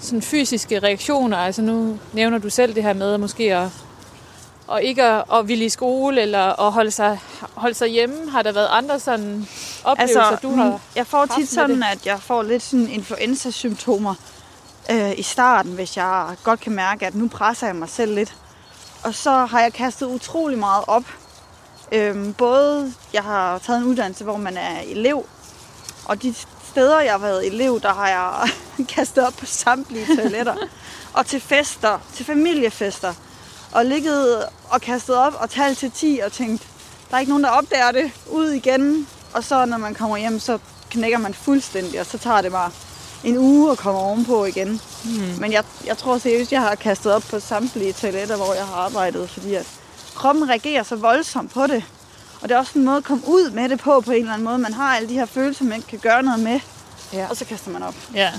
[0.00, 1.36] sådan fysiske reaktioner?
[1.36, 3.68] Altså nu nævner du selv det her med måske at,
[4.66, 7.20] og ikke at, at ville i skole eller at holde sig,
[7.54, 8.30] holde sig hjemme?
[8.30, 9.48] Har der været andre sådan
[9.84, 10.80] oplevelser, Altså, du har?
[10.96, 14.14] jeg får tit sådan, at jeg får lidt sådan influenza-symptomer
[14.90, 18.34] øh, i starten, hvis jeg godt kan mærke, at nu presser jeg mig selv lidt.
[19.04, 21.04] Og så har jeg kastet utrolig meget op.
[21.92, 25.26] Øhm, både, jeg har taget en uddannelse, hvor man er elev,
[26.04, 26.34] og de
[26.70, 28.48] steder, jeg har været elev, der har jeg
[28.96, 30.54] kastet op på samtlige toiletter.
[31.16, 33.14] og til fester, til familiefester.
[33.76, 36.62] Og ligget og kastet op og talt til 10 og tænkt,
[37.10, 39.08] der er ikke nogen, der opdager det, ud igen.
[39.34, 40.58] Og så når man kommer hjem, så
[40.90, 42.70] knækker man fuldstændig, og så tager det bare
[43.24, 44.80] en uge at komme ovenpå igen.
[45.04, 45.10] Mm.
[45.40, 48.74] Men jeg, jeg tror seriøst, jeg har kastet op på samtlige toiletter, hvor jeg har
[48.74, 49.66] arbejdet, fordi at
[50.14, 51.84] kroppen reagerer så voldsomt på det.
[52.42, 54.32] Og det er også en måde at komme ud med det på, på en eller
[54.32, 54.58] anden måde.
[54.58, 56.60] Man har alle de her følelser, man ikke kan gøre noget med,
[57.12, 57.26] Ja.
[57.30, 57.94] og så kaster man op.
[58.14, 58.32] Ja.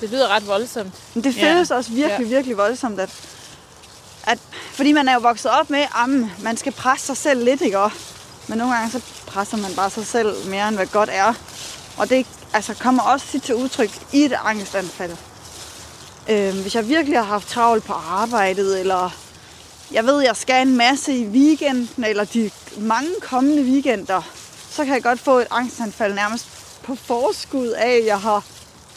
[0.00, 0.92] Det lyder ret voldsomt.
[1.14, 1.52] Men det Ja.
[1.54, 2.34] føles også virkelig, Ja.
[2.36, 3.10] virkelig voldsomt, at,
[4.26, 4.38] at
[4.72, 7.78] fordi man er jo vokset op med, at man skal presse sig selv lidt, ikke?
[8.48, 11.34] Men nogle gange så presser man bare sig selv mere, end hvad godt er.
[11.96, 15.16] Og det altså, kommer også tit til udtryk i et angstanfald.
[16.28, 19.10] Øh, hvis jeg virkelig har haft travlt på arbejdet, eller
[19.92, 24.22] jeg ved, jeg skal en masse i weekenden, eller de mange kommende weekender,
[24.70, 26.46] så kan jeg godt få et angstanfald nærmest
[26.82, 28.44] på forskud af, at jeg har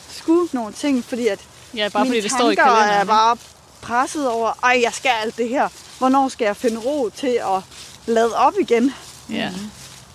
[0.10, 1.40] skudt nogle ting, fordi at
[1.76, 2.90] Ja, bare mine fordi det står i kalenderen.
[2.90, 3.38] er bare
[3.84, 5.68] presset over, ej, jeg skal alt det her.
[5.98, 7.62] Hvornår skal jeg finde ro til at
[8.06, 8.94] lade op igen?
[9.30, 9.50] Ja.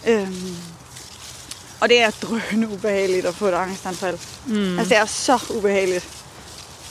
[0.07, 0.57] Øhm,
[1.81, 4.19] og det er drønende ubehageligt at få et angstanfald.
[4.47, 4.79] Mm.
[4.79, 6.09] Altså, det er så ubehageligt.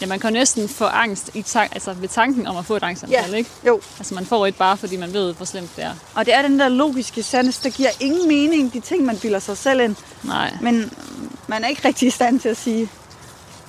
[0.02, 2.84] ja, man kan næsten få angst i tank, altså ved tanken om at få et
[2.84, 3.50] angstanfald, ikke?
[3.68, 3.82] Jo.
[4.00, 5.94] Altså man får et bare, fordi man ved, hvor slemt det er.
[6.16, 9.40] Og det er den der logiske sandhed, der giver ingen mening, de ting, man bilder
[9.40, 9.96] sig selv ind.
[10.24, 10.54] Nej.
[10.62, 10.94] Men
[11.48, 12.90] man er ikke rigtig i stand til at sige,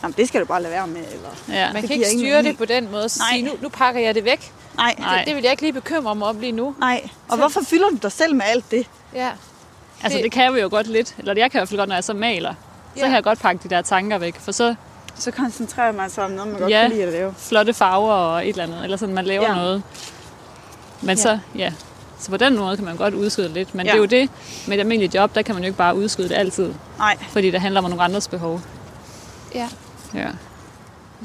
[0.03, 0.97] Jamen, det skal du bare lade være med.
[1.01, 1.73] Eller, Ja.
[1.73, 3.09] Man kan ikke styre det på den måde.
[3.09, 3.29] Så Nej.
[3.33, 4.53] sige, nu, nu pakker jeg det væk.
[4.77, 4.95] nej.
[4.99, 6.75] Det, det vil jeg ikke lige bekymre mig om lige nu.
[6.81, 7.09] nej.
[7.29, 8.87] Og hvorfor fylder du dig selv med alt det?
[9.15, 9.31] Ja.
[10.03, 11.15] Altså Det- det kan vi jo godt lidt.
[11.19, 12.55] Eller jeg kan i hvert fald godt, når jeg så maler.
[12.95, 13.05] Så Ja.
[13.07, 14.41] kan jeg godt pakke de der tanker væk.
[14.41, 14.75] For så
[15.17, 16.81] Så koncentrerer man sig om noget, man godt Ja.
[16.81, 17.35] kan lide at lave.
[17.39, 18.85] flotte farver og et eller andet.
[18.85, 19.55] Eller sådan, man laver Ja.
[19.55, 19.83] noget.
[21.01, 21.23] Men Ja.
[21.23, 21.73] så, ja.
[22.21, 23.75] Så på den måde kan man godt udskyde lidt.
[23.75, 23.93] Men ja.
[23.93, 24.31] det er jo det,
[24.67, 26.73] med et almindeligt job, der kan man jo ikke bare udskyde det altid.
[26.99, 27.17] Nej.
[27.31, 28.61] Fordi det handler om nogle andres behov.
[29.55, 29.69] Ja.
[30.15, 30.29] Ja,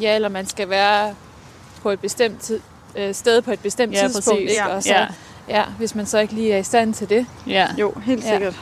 [0.02, 1.16] ja, eller man skal være
[1.82, 2.60] på et bestemt tid,
[2.96, 4.26] øh, sted på et bestemt Ja, tidspunkt.
[4.26, 4.40] præcis.
[4.52, 4.54] Ikke?
[4.70, 4.76] Ja.
[4.76, 5.08] Og så, Ja.
[5.48, 7.26] ja, hvis man så ikke lige er i stand til det.
[7.48, 7.68] ja.
[7.78, 8.32] Jo, helt Ja.
[8.32, 8.60] sikkert.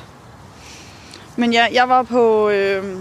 [1.35, 2.97] Men jeg, jeg var på, øh,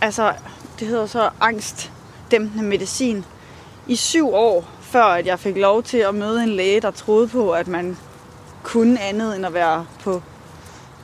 [0.00, 0.32] altså,
[0.80, 3.24] det hedder så angstdæmpende medicin,
[3.86, 7.28] i syv år, før at jeg fik lov til at møde en læge, der troede
[7.28, 7.96] på, at man
[8.62, 10.22] kunne andet end at være på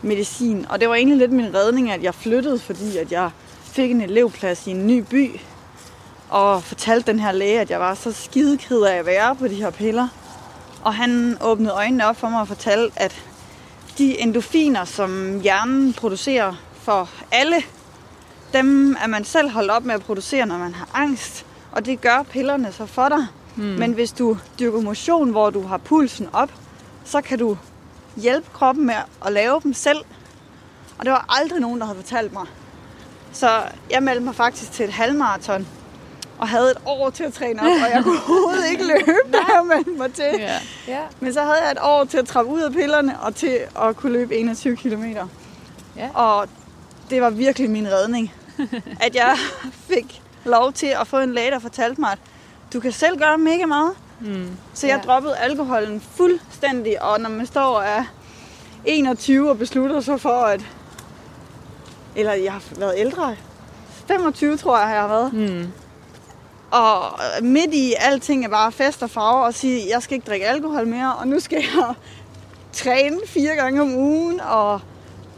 [0.02, 0.66] medicin.
[0.68, 3.30] Og det var egentlig lidt min redning, at jeg flyttede, fordi at jeg
[3.72, 5.40] fik en elevplads i en ny by,
[6.28, 9.48] og fortalte den her læge, at jeg var så skide ked af at være på
[9.48, 10.08] de her piller.
[10.82, 13.22] Og han åbnede øjnene op for mig og fortalte, at
[13.98, 17.56] de endofiner, som hjernen producerer for alle,
[18.52, 21.46] dem er man selv holdt op med at producere, når man har angst.
[21.72, 23.26] Og det gør pillerne så for dig.
[23.56, 23.62] Mm.
[23.62, 26.50] Men hvis du dyrker motion, hvor du har pulsen op,
[27.04, 27.56] så kan du
[28.16, 28.94] hjælpe kroppen med
[29.26, 29.98] at lave dem selv.
[30.98, 32.46] Og det var aldrig nogen, der havde fortalt mig.
[33.32, 35.66] Så jeg meldte mig faktisk til et halvmarathon
[36.38, 39.38] og havde et år til at træne op, og jeg kunne overhovedet ikke løbe, da
[39.38, 40.24] jeg meldte mig til.
[40.38, 40.58] ja.
[40.88, 41.00] Ja.
[41.20, 43.96] Men så havde jeg et år til at trappe ud af pillerne og til at
[43.96, 45.04] kunne løbe 21 km.
[45.96, 46.08] Ja.
[46.14, 46.48] Og
[47.10, 48.32] det var virkelig min redning.
[49.06, 49.36] at jeg
[49.88, 52.18] fik lov til at få en læge, der fortalte mig, at
[52.72, 53.92] du kan selv gøre mega meget.
[54.20, 54.48] Mm.
[54.74, 55.06] Så jeg Ja.
[55.10, 58.04] droppede alkoholen fuldstændig, og når man står er
[58.84, 60.60] 21 og beslutter sig for, at...
[62.16, 63.36] Eller jeg har været ældre.
[64.08, 65.32] 25 tror jeg, har jeg været.
[65.32, 65.72] Mm.
[66.70, 67.02] Og
[67.42, 70.86] midt i alting er bare fest og farver og sige, jeg skal ikke drikke alkohol
[70.86, 71.94] mere, og nu skal jeg
[72.72, 74.80] træne fire gange om ugen, og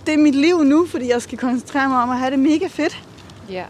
[0.07, 2.67] det er mit liv nu, fordi jeg skal koncentrere mig om at have det mega
[2.67, 3.03] fedt.
[3.51, 3.65] ja.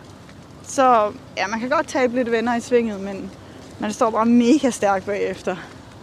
[0.67, 3.31] Så ja, man kan godt tabe lidt venner i svinget, men
[3.79, 5.57] man står bare mega stærk bagefter.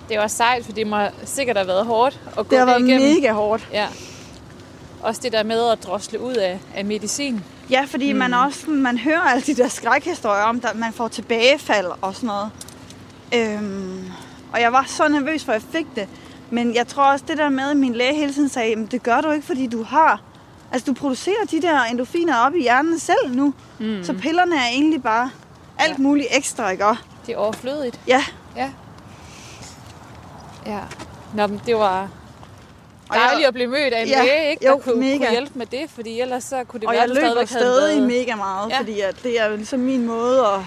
[0.10, 2.74] Det også sejt, for det må sikkert have været hårdt at gå Det har det
[2.74, 3.16] været igennem.
[3.16, 3.68] mega hårdt.
[3.74, 3.88] Ja.
[5.04, 7.44] Også det der med at drosle ud af, af medicin.
[7.70, 8.20] Ja, fordi mm.
[8.20, 12.28] man også man hører alle de der skrækhistorier om, at man får tilbagefald og sådan
[12.28, 12.50] noget.
[13.36, 14.12] Øhm,
[14.54, 16.08] og jeg var så nervøs, for jeg fik det.
[16.50, 19.04] Men jeg tror også, det der med, at min læge hele tiden sagde, "Jamen, det
[19.04, 20.22] gør du ikke, fordi du har...
[20.72, 23.54] Altså, du producerer de der endorfiner op i hjernen selv nu.
[23.80, 24.04] Mm.
[24.04, 25.30] Så pillerne er egentlig bare
[25.80, 26.04] alt Ja.
[26.04, 26.86] muligt ekstra, ikke?
[27.26, 28.00] Det er overflødigt.
[28.08, 28.24] Ja,
[28.56, 28.70] Ja.
[30.66, 30.80] Ja.
[31.34, 32.08] Nå, men det var
[33.12, 34.66] Og jeg- dejligt at blive mødt af en Ja, læge, ikke?
[34.68, 35.18] jo, der kunne, mega.
[35.18, 37.46] kunne hjælpe med det, fordi ellers så kunne det og være, jeg at du løber
[37.46, 38.08] stadig været...
[38.08, 38.74] mega meget, Ja.
[38.76, 38.80] ja.
[38.80, 40.60] fordi at det er jo ligesom min måde at,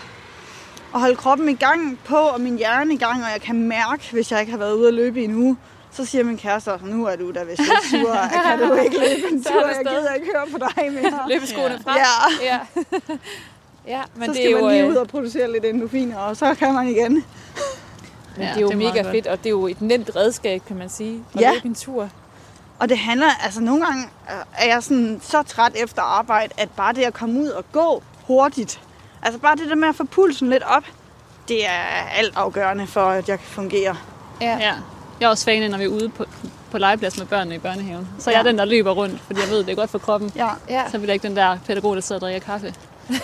[0.94, 4.02] at holde kroppen i gang på, og min hjerne i gang, og jeg kan mærke,
[4.12, 5.56] hvis jeg ikke har været ude at løbe i en uge,
[5.92, 8.14] så siger min kæreste, nu er du da vist lidt sur,
[8.46, 10.58] kan du ikke løbe en Så er tur, du jeg stadig- gider ikke høre på
[10.58, 11.20] dig mere.
[11.30, 11.96] Løbeskoene frem.
[11.96, 12.58] Ja, Ja.
[13.96, 16.18] ja, men så det skal er jo, man lige øh, ud og producere lidt endorfiner,
[16.18, 17.12] og så kan man igen.
[17.12, 17.22] Men
[18.38, 20.62] Ja, det er jo det er mega fedt, og det er jo et nemt redskab,
[20.66, 21.52] kan man sige, at Ja.
[21.52, 22.08] løbe en tur.
[22.78, 26.70] Og det handler, altså nogle gange øh, er jeg sådan så træt efter arbejde, at
[26.70, 28.80] bare det at komme ud og gå hurtigt,
[29.22, 30.84] altså bare det der med at få pulsen lidt op,
[31.48, 31.82] det er
[32.16, 33.96] alt afgørende for, at jeg kan fungere.
[34.40, 34.56] Ja.
[34.60, 34.74] Ja.
[35.20, 36.24] Jeg er også fan når vi er ude på,
[36.70, 38.08] på legeplads med børnene i børnehaven.
[38.18, 38.48] Så jeg er Ja.
[38.48, 40.32] den, der løber rundt, fordi jeg ved, det er godt for kroppen.
[40.36, 40.48] Ja.
[40.68, 40.82] ja.
[40.90, 42.74] Så bliver jeg ikke den der pædagog, der sidder og drikker kaffe.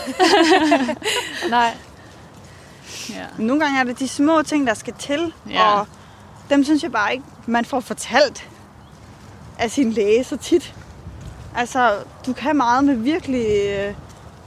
[1.50, 1.76] Nej.
[3.10, 3.24] Ja.
[3.38, 5.62] Nogle gange er det de små ting, der skal til, Ja.
[5.72, 5.86] og
[6.50, 8.48] dem synes jeg bare ikke, man får fortalt
[9.60, 10.74] af sin læge så tit.
[11.56, 11.92] Altså,
[12.26, 13.94] du kan meget med virkelig øh,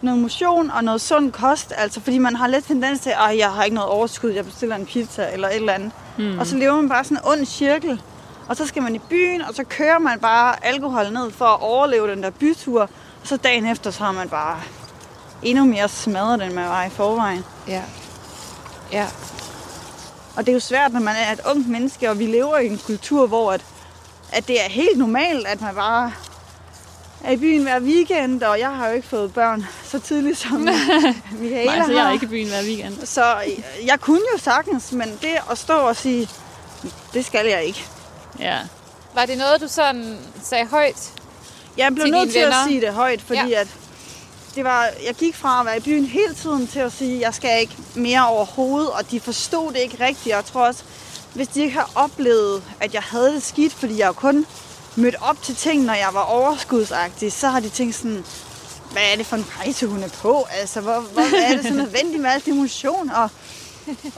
[0.02, 3.52] noget motion og noget sund kost, altså fordi man har lidt tendens til, at jeg
[3.52, 5.92] har ikke noget overskud, jeg bestiller en pizza eller et eller andet.
[6.18, 6.40] Mm.
[6.40, 8.02] Og så lever man bare sådan en ond cirkel.
[8.48, 11.62] Og så skal man i byen, og så kører man bare alkohol ned for at
[11.62, 12.82] overleve den der bytur.
[12.82, 12.90] Og
[13.24, 14.60] så dagen efter, så har man bare
[15.44, 17.44] endnu mere smadret, end man var i forvejen.
[17.68, 17.82] Ja.
[18.92, 19.08] Ja.
[20.36, 22.68] Og det er jo svært, når man er et ungt menneske, og vi lever i
[22.68, 23.66] en kultur, hvor at,
[24.34, 26.12] at det er helt normalt, at man bare
[27.24, 30.52] er i byen hver weekend, og jeg har jo ikke fået børn så tidligt som
[31.40, 32.10] Michaela Nej, så jeg har.
[32.10, 33.06] er ikke i byen hver weekend.
[33.06, 36.30] Så jeg, jeg kunne jo sagtens, men det at stå og sige,
[37.14, 37.86] det skal jeg ikke.
[38.40, 38.58] Ja.
[39.16, 41.12] Var det noget, du sådan sagde højt?
[41.78, 42.56] Jeg blev Til nødt til venner?
[42.58, 43.60] at sige det højt, fordi Ja.
[43.62, 43.68] at
[44.56, 47.22] det var, jeg gik fra at være i byen hele tiden til at sige, at
[47.22, 50.26] jeg skal ikke mere overhovedet, og de forstod det ikke rigtigt.
[50.36, 50.84] Og jeg tror også,
[51.34, 54.46] hvis de ikke har oplevet, at jeg havde det skidt, fordi jeg jo kun
[54.96, 58.26] mødte op til ting, når jeg var overskudsagtig, så har de tænkt sådan,
[58.92, 60.48] hvad er det for en rejse, hun er på?
[60.52, 63.10] Altså, hvor, hvor er det så nødvendigt med al motion?
[63.10, 63.30] Og,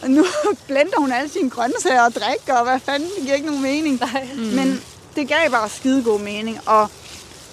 [0.01, 0.25] og nu
[0.67, 3.99] blender hun alle sine grøntsager og drikker, og hvad fanden, det giver ikke nogen mening.
[3.99, 4.27] Nej.
[4.35, 4.41] Mm.
[4.41, 4.81] Men
[5.15, 6.89] det gav bare skide god mening, og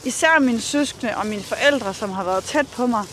[0.04, 3.04] især mine søskende og mine forældre, som har været tæt på mig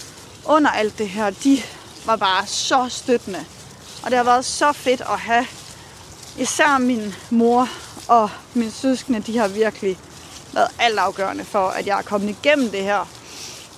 [0.46, 1.62] under alt det her, de
[2.06, 3.46] var bare så støttende.
[4.04, 5.48] Og det har været så fedt at have
[6.40, 7.68] især min mor
[8.08, 9.98] og mine søskende, de har virkelig
[10.54, 13.08] været altafgørende for, at jeg er kommet igennem det her.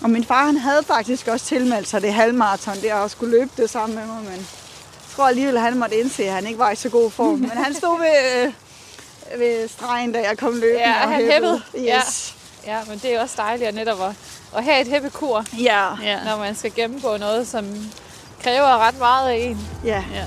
[0.04, 3.52] Og min far, han havde faktisk også tilmeldt sig det halvmarathon, det at skulle løbe
[3.58, 6.72] det sammen med mig, men jeg tror alligevel, han måtte indse, at han ikke var
[6.72, 7.40] i så god form.
[7.40, 8.44] Men han stod ved,
[9.34, 11.62] øh, ved stregen, da jeg kom løbende Ja, og han hæppede.
[11.78, 12.36] Yes.
[12.66, 14.12] Ja, men det er også dejligt at netop at,
[14.58, 15.86] at have et hæppekur, Ja.
[16.04, 16.24] Ja.
[16.24, 17.66] når man skal gennemgå noget, som
[18.44, 19.68] kræver ret meget af en.
[19.86, 20.04] ja.
[20.14, 20.26] ja.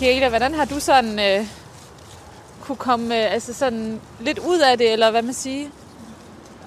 [0.00, 1.46] Michaela, hvordan har du sådan øh,
[2.60, 5.68] kunne komme øh, altså sådan lidt ud af det, eller hvad man siger?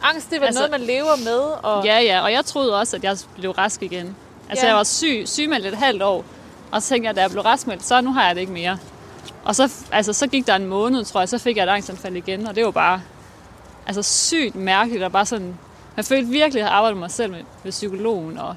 [0.04, 2.96] Angst, det er Altså- noget, man lever med, og Ja, ja, og jeg troede også,
[2.96, 4.16] at jeg blev rask igen.
[4.50, 4.70] Altså, Ja.
[4.70, 6.26] jeg var syg, sygemeldt et halvt år,
[6.72, 8.78] og så tænkte jeg, da jeg blev raskmeldt, så nu har jeg det ikke mere.
[9.46, 12.16] Og så, altså, så gik der en måned, tror jeg, så fik jeg et angstanfald
[12.16, 13.02] igen, og det var bare
[13.88, 15.58] altså, sygt mærkeligt, og bare sådan,
[15.98, 18.56] jeg følte virkelig, at jeg havde arbejdet mig selv med, med psykologen, og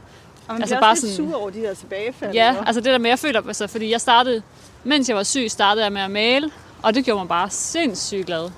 [0.49, 2.35] Og man Altså, bliver bare også lidt sådan- sur over de der tilbagefald.
[2.35, 2.63] Ja, ikke?
[2.67, 4.43] altså det der med, jeg føler, altså, fordi jeg startede,
[4.85, 6.51] mens jeg var syg, startede jeg med at male,
[6.83, 8.51] og det gjorde mig bare sindssygt glad.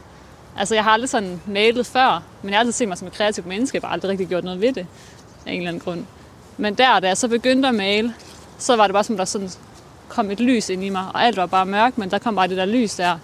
[0.58, 3.14] Altså jeg har aldrig sådan malet før, men jeg har altid set mig som et
[3.14, 4.86] kreativt menneske, jeg har bare aldrig rigtig gjort noget ved det,
[5.46, 6.04] af en eller anden grund.
[6.56, 8.14] Men der, da jeg så begyndte at male,
[8.58, 9.50] så var det bare som, der sådan
[10.08, 12.48] kom et lys ind i mig, og alt var bare mørkt, men der kom bare
[12.48, 13.18] det der lys der.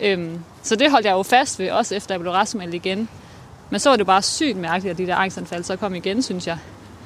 [0.00, 3.08] Øhm, så det holdt jeg jo fast ved, også efter jeg blev raskmeldt igen.
[3.70, 6.46] Men så var det bare sygt mærkeligt, at de der angstanfald så kom igen, synes
[6.46, 6.58] jeg,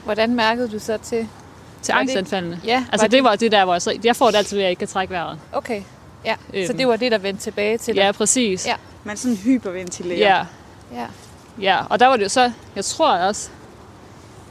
[0.07, 1.29] hvordan mærkede du så til?
[1.83, 2.61] til Var det- angstanfaldene.
[2.65, 4.63] Ja, Altså var det var det der, hvor jeg, så, jeg får det altid ved,
[4.63, 5.39] at jeg ikke kan trække vejret.
[5.53, 5.83] Okay,
[6.25, 6.35] ja.
[6.53, 6.77] Så Øhm.
[6.77, 8.01] det var det, der vendte tilbage til dig?
[8.01, 8.67] Ja, præcis.
[8.67, 8.75] Ja.
[9.05, 10.19] Man sådan hyperventilerer.
[10.19, 11.07] Ja, ja.
[11.61, 11.79] ja.
[11.91, 13.49] Og der var det jo så, jeg tror også,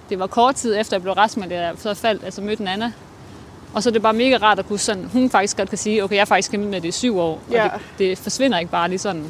[0.09, 2.67] det var kort tid efter, jeg blev raskmeldt, at jeg så faldt, altså mødte en
[2.67, 2.91] Anna.
[3.73, 6.03] Og så er det bare mega rart at kunne sådan, hun faktisk godt kan sige,
[6.03, 7.65] okay, jeg har faktisk kæmpet med det i syv år, Ja.
[7.65, 9.25] og det, det, forsvinder ikke bare lige sådan.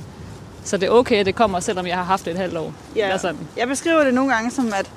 [0.64, 2.74] Så det er okay, at det kommer, selvom jeg har haft det et halvt år.
[2.96, 3.04] Ja.
[3.06, 3.48] Eller sådan.
[3.58, 4.90] Jeg beskriver det nogle gange som, at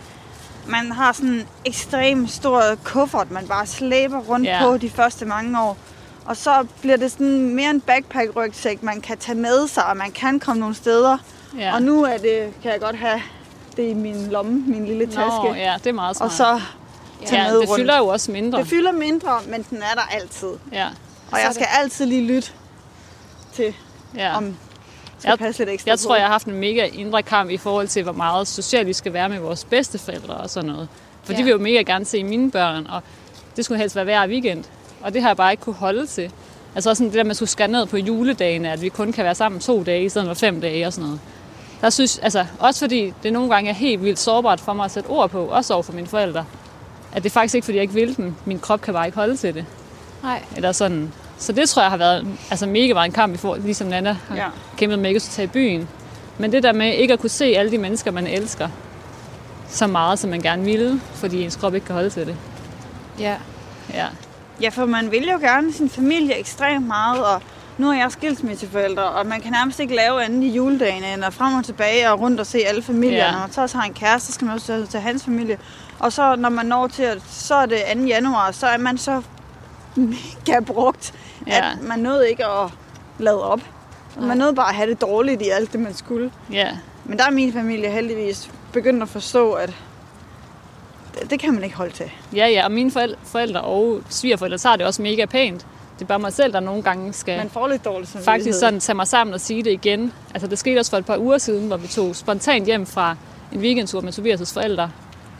[0.68, 4.58] man har sådan en ekstrem stor kuffert, man bare slæber rundt Ja.
[4.62, 5.76] på de første mange år.
[6.24, 10.10] Og så bliver det sådan mere en backpack-rygsæk, man kan tage med sig, og man
[10.10, 11.18] kan komme nogle steder.
[11.58, 11.74] Ja.
[11.74, 13.22] Og nu er det, kan jeg godt have
[13.76, 15.20] det i min lomme, min lille taske.
[15.44, 16.30] Nå, ja, det er meget smart.
[16.30, 16.60] og så
[17.26, 17.80] tage ja, med det rundt.
[17.80, 18.58] fylder jo også mindre.
[18.58, 20.48] Det fylder mindre, men den er der altid.
[20.72, 20.86] Ja,
[21.32, 22.50] Og jeg skal altid lige lytte
[23.54, 23.74] til,
[24.16, 24.36] ja.
[24.36, 24.56] om
[25.18, 26.02] skal Jeg- passe lidt ekstra Jeg på.
[26.04, 28.92] tror, jeg har haft en mega indre kamp i forhold til, hvor meget socialt vi
[28.92, 30.88] skal være med vores bedsteforældre og sådan noget.
[31.24, 31.38] For Ja.
[31.38, 33.02] de vil jo mega gerne se mine børn, og
[33.56, 34.64] det skulle helst være hver weekend.
[35.02, 36.30] Og det har jeg bare ikke kunne holde til.
[36.74, 39.24] Altså også sådan det der at skulle skære ned på juledagene, at vi kun kan
[39.24, 41.20] være sammen to dage i stedet for fem dage og sådan noget.
[41.80, 44.90] der synes, altså, også fordi det nogle gange er helt vildt sårbart for mig at
[44.90, 46.44] sætte ord på, også over for mine forældre,
[47.12, 48.36] at det er faktisk ikke, fordi jeg ikke vil den.
[48.44, 49.64] Min krop kan bare ikke holde til det.
[50.22, 50.42] Nej.
[50.56, 51.12] Eller sådan.
[51.38, 54.16] Så det tror jeg har været altså mega meget en kamp, i forhold, ligesom Nana
[54.28, 54.46] har Ja.
[54.76, 55.88] kæmpet med ikke at tage i byen.
[56.38, 58.68] Men det der med ikke at kunne se alle de mennesker, man elsker,
[59.68, 62.36] så meget, som man gerne ville, fordi ens krop ikke kan holde til det.
[63.18, 63.34] Ja.
[63.94, 64.06] Ja.
[64.60, 67.42] Ja, for man vil jo gerne sin familie ekstremt meget, og
[67.78, 71.34] nu er jeg skilsmisseforældre, og man kan nærmest ikke lave andet i juledagen, end at
[71.34, 73.24] frem og tilbage og rundt og se alle familier.
[73.24, 73.30] Ja.
[73.32, 75.58] Når man så også har en kæreste, så skal man også til hans familie.
[75.98, 78.00] Og så når man når til, at så er det 2.
[78.00, 79.22] januar, så er man så
[80.46, 81.14] mega brugt,
[81.46, 81.58] Ja.
[81.58, 82.70] at man nåede ikke at
[83.18, 83.60] lade op.
[84.20, 86.30] Man nåede bare at have det dårligt i alt det, man skulle.
[86.52, 86.68] ja.
[87.04, 89.72] Men der er min familie heldigvis begyndt at forstå, at
[91.20, 92.10] det, det kan man ikke holde til.
[92.36, 95.66] Ja, ja, og mine forældre, forældre og svigerforældre tager det også mega pænt.
[95.98, 98.58] Det er bare mig selv, der nogle gange skal Man får lidt dårligt som faktisk
[98.58, 100.12] sådan tage mig sammen og sige det igen.
[100.34, 103.16] Altså det skete også for et par uger siden, hvor vi tog spontant hjem fra
[103.52, 104.90] en weekendtur med Tobias' forældre,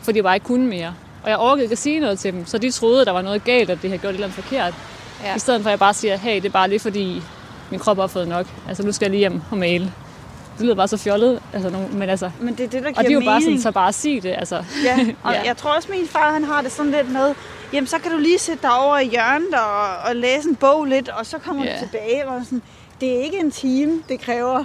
[0.01, 0.93] fordi jeg bare ikke kunne mere.
[1.23, 3.43] Og jeg orkede ikke at sige noget til dem, så de troede, der var noget
[3.43, 4.73] galt, at det havde gjort et eller andet forkert.
[5.23, 5.35] Ja.
[5.35, 7.21] I stedet for at jeg bare siger, hey, det er bare lige fordi
[7.69, 8.45] min krop har fået nok.
[8.67, 9.93] Altså nu skal jeg lige hjem og male.
[10.57, 12.31] Det lyder bare så fjollet, altså, men altså...
[12.39, 13.31] Men det er det, der giver Og det er jo mening.
[13.33, 14.63] bare sådan, så bare sig det, altså.
[14.83, 15.41] Ja, og Ja.
[15.45, 17.33] jeg tror også, min far han har det sådan lidt med,
[17.73, 20.85] jamen så kan du lige sætte dig over i hjørnet og, og læse en bog
[20.85, 21.73] lidt, og så kommer Ja.
[21.73, 22.27] du tilbage.
[22.27, 22.61] Og sådan,
[23.01, 24.63] det er ikke en time, det kræver.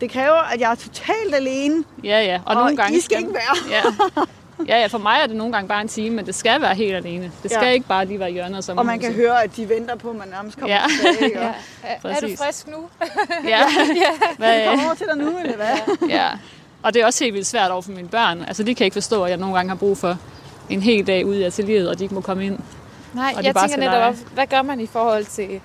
[0.00, 2.36] Det kræver, at jeg er totalt alene, Ja, ja.
[2.36, 3.56] Og, og, nogle gange I skal ikke være.
[3.70, 3.82] Ja.
[4.68, 6.74] ja, ja, for mig er det nogle gange bare en time, men det skal være
[6.74, 7.32] helt alene.
[7.42, 7.70] Det skal Ja.
[7.72, 10.10] ikke bare lige være i hjørnet som Og man kan høre, at de venter på,
[10.10, 10.82] at man nærmest kommer Ja.
[11.12, 11.38] tilbage.
[11.40, 11.52] Og, Ja.
[11.82, 12.38] Er, er du Præcis.
[12.38, 12.76] frisk nu?
[13.48, 13.58] Ja.
[14.38, 16.08] Hvad, Jeg kommer over til dig nu, eller hvad?
[16.08, 16.28] ja.
[16.82, 18.44] Og det er også helt vildt svært over for mine børn.
[18.46, 20.16] Altså, de kan ikke forstå, at jeg nogle gange har brug for
[20.70, 22.58] en hel dag ude i atelieret, og de ikke må komme ind.
[23.12, 25.60] Nej, Og de jeg bare tænker netop, hvad gør man i forhold til,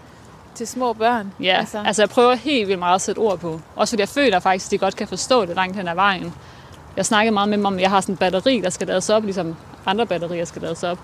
[0.55, 1.33] til små børn?
[1.39, 1.83] Ja, altså.
[1.85, 3.61] altså jeg prøver helt vildt meget at sætte ord på.
[3.75, 6.33] Også fordi jeg føler faktisk, at de godt kan forstå det langt hen ad vejen.
[6.97, 9.09] Jeg snakkede meget med dem om, at jeg har sådan et batteri, der skal lades
[9.09, 9.55] op, ligesom
[9.85, 10.97] andre batterier skal lades op.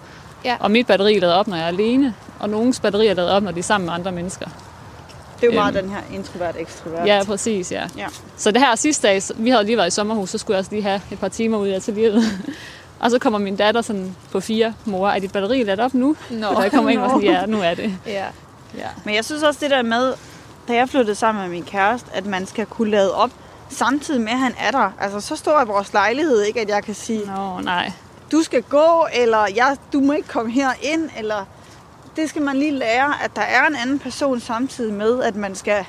[0.45, 0.55] Ja.
[0.59, 3.31] Og mit batteri er lavet op, når jeg er alene, og nogens batteri er lavet
[3.31, 4.45] op, når de er sammen med andre mennesker.
[5.41, 5.85] Det er jo meget Øhm.
[5.87, 7.07] den her introvert-ekstrovert.
[7.07, 7.83] Ja, præcis, ja.
[7.97, 8.07] Ja.
[8.37, 10.71] Så det her sidste dag, vi havde lige været i sommerhus, så skulle jeg også
[10.71, 12.23] lige have et par timer ud i atelieret.
[12.99, 16.15] og så kommer min datter sådan på fire, mor, er dit batteri ladt op nu?
[16.29, 16.47] Nå.
[16.47, 17.93] Og jeg kommer ind og sådan, ja, nu er det.
[18.07, 18.25] Ja.
[18.77, 18.87] Ja.
[19.05, 20.13] Men jeg synes også det der med,
[20.67, 23.29] da jeg flyttede sammen med min kæreste, at man skal kunne lade op,
[23.69, 24.91] samtidig med at han er der.
[24.99, 27.91] Altså så stor er vores lejlighed ikke, at jeg kan sige, Nå, nej.
[28.31, 31.45] du skal gå, eller jeg, du må ikke komme her ind, eller
[32.15, 35.55] det skal man lige lære, at der er en anden person samtidig med, at man
[35.55, 35.85] skal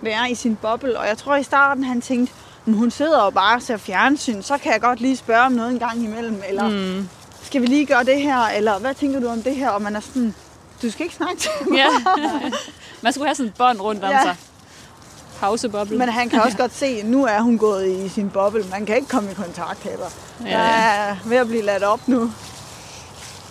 [0.00, 0.98] være i sin boble.
[0.98, 4.42] Og jeg tror i starten, han tænkte, "Men hun sidder jo bare og ser fjernsyn,
[4.42, 7.08] så kan jeg godt lige spørge om noget en gang imellem, eller Mm.
[7.42, 9.68] skal vi lige gøre det her, eller hvad tænker du om det her?
[9.70, 10.34] Og man er sådan,
[10.82, 11.76] du skal ikke snakke til mig.
[11.78, 11.86] Ja.
[13.02, 14.22] Man skulle have sådan et bånd rundt om Ja.
[14.22, 14.36] sig.
[15.42, 15.98] Pauseboble.
[15.98, 18.64] Men han kan også godt se, at nu er hun gået i sin boble.
[18.70, 20.06] Man kan ikke komme i kontakt heller.
[20.44, 20.64] Ja, Ja, ja.
[20.66, 22.30] Jeg er ved at blive ladt op nu.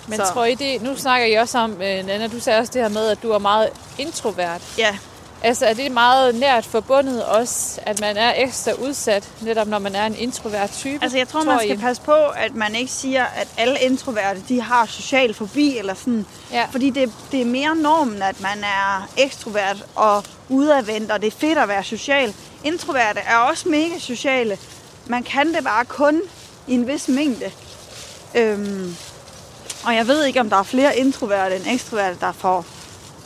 [0.08, 2.72] Men Så- tror I det, nu snakker I også om, øh, Nana, du sagde også
[2.74, 4.62] det her med, at du er meget introvert.
[4.78, 4.98] Ja,
[5.44, 9.96] Altså er det meget nært forbundet også, at man er ekstra udsat, netop når man
[9.96, 11.00] er en introvert type?
[11.02, 11.68] altså jeg tror, man I?
[11.68, 15.94] skal passe på, at man ikke siger, at alle introverte, de har social fobi eller
[15.94, 16.26] sådan.
[16.52, 16.66] Ja.
[16.72, 21.38] Fordi det, det er mere normen, at man er ekstrovert og udadvendt, og det er
[21.38, 22.34] fedt at være social.
[22.64, 24.58] Introverte er også mega sociale.
[25.08, 26.22] Man kan det bare kun
[26.68, 27.52] i en vis mængde.
[28.36, 28.96] Øhm,
[29.86, 32.66] og jeg ved ikke, om der er flere introverte end ekstroverte, der får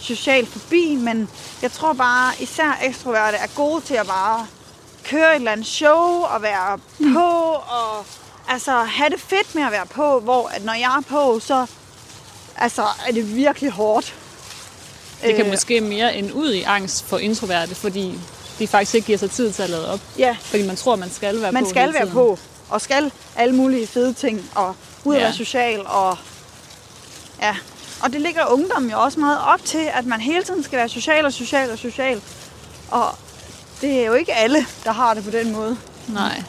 [0.06, 1.30] social fobi, men
[1.62, 4.48] jeg tror bare, især ekstroverte er gode til at bare
[5.04, 6.80] køre et eller andet show og være
[7.14, 7.26] på,
[7.70, 8.06] og
[8.50, 11.66] altså have det fedt med at være på, hvor at når jeg er på, så
[12.58, 14.14] altså, er det virkelig hårdt.
[15.24, 18.20] Det kan Øh, måske mere end ud i angst for introverte, fordi
[18.60, 20.00] de faktisk ikke giver sig tid til at lade op.
[20.18, 22.40] Ja, Fordi man tror, man skal være man på skal hele være på,
[22.70, 25.26] og skal alle mulige fede ting, og ud at Ja.
[25.26, 26.18] være social, og
[27.42, 27.56] ja.
[28.06, 30.90] Og det ligger ungdommen jo også meget op til, at man hele tiden skal være
[30.90, 32.22] social og social og social.
[32.92, 33.06] Og
[33.82, 35.78] det er jo ikke alle, der har det på den måde.
[36.08, 36.44] Nej.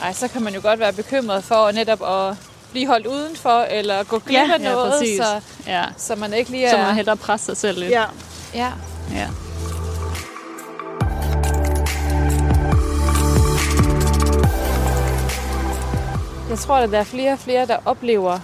[0.00, 2.36] Nej, så kan man jo godt være bekymret for netop at
[2.70, 5.16] blive holdt udenfor, eller gå glip Ja, af Ja, noget, præcis.
[5.16, 5.84] så, Ja.
[5.96, 6.82] så man ikke lige Så er...
[6.86, 7.90] man hellere presse sig selv lidt.
[7.90, 8.04] Ja.
[8.54, 8.72] Ja.
[9.12, 9.26] ja.
[16.50, 18.38] Jeg tror, at der er flere og flere, der oplever...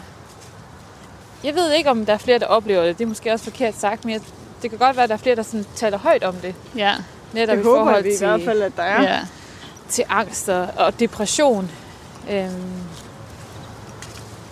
[1.44, 2.98] Jeg ved ikke, om der er flere, der oplever det.
[2.98, 4.20] Det er måske også forkert sagt, men jeg-
[4.62, 6.54] det kan godt være, at der er flere, der sådan taler højt om det.
[6.76, 6.92] Ja.
[7.32, 9.02] Netop Det i håber forhold vi i til, hvert fald, at der er.
[9.02, 9.18] ja.
[9.88, 11.70] til angst og, og depression.
[12.30, 12.50] Øhm,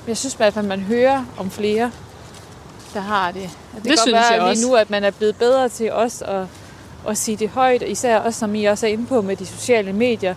[0.08, 1.90] jeg synes i hvert fald, at man hører om flere,
[2.94, 3.42] der har det.
[3.42, 4.66] Og det, kan godt synes være jeg lige også.
[4.66, 6.46] nu, at man er blevet bedre til også at,
[7.08, 9.92] at sige det højt, især også som I også er inde på med de sociale
[9.92, 10.34] medier,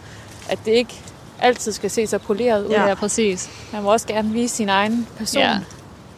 [0.49, 0.93] at det ikke
[1.39, 2.71] altid skal se så poleret ud.
[2.71, 3.49] Ja præcis.
[3.73, 5.41] Man må også gerne vise sin egen person.
[5.41, 5.57] Ja.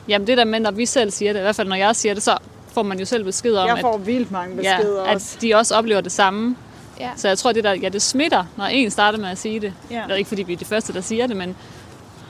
[0.09, 2.13] Jamen det der med, når vi selv siger det, i hvert fald når jeg siger
[2.13, 2.37] det, så
[2.73, 5.35] får man jo selv besked om, Jeg at, får vildt mange beskeder ja, også.
[5.35, 6.55] at de også oplever det samme.
[6.99, 7.09] Ja.
[7.15, 9.73] Så jeg tror, det der, ja, det smitter, når en starter med at sige det.
[9.91, 10.01] Ja.
[10.07, 11.55] Det er ikke, fordi vi er de første, der siger det, men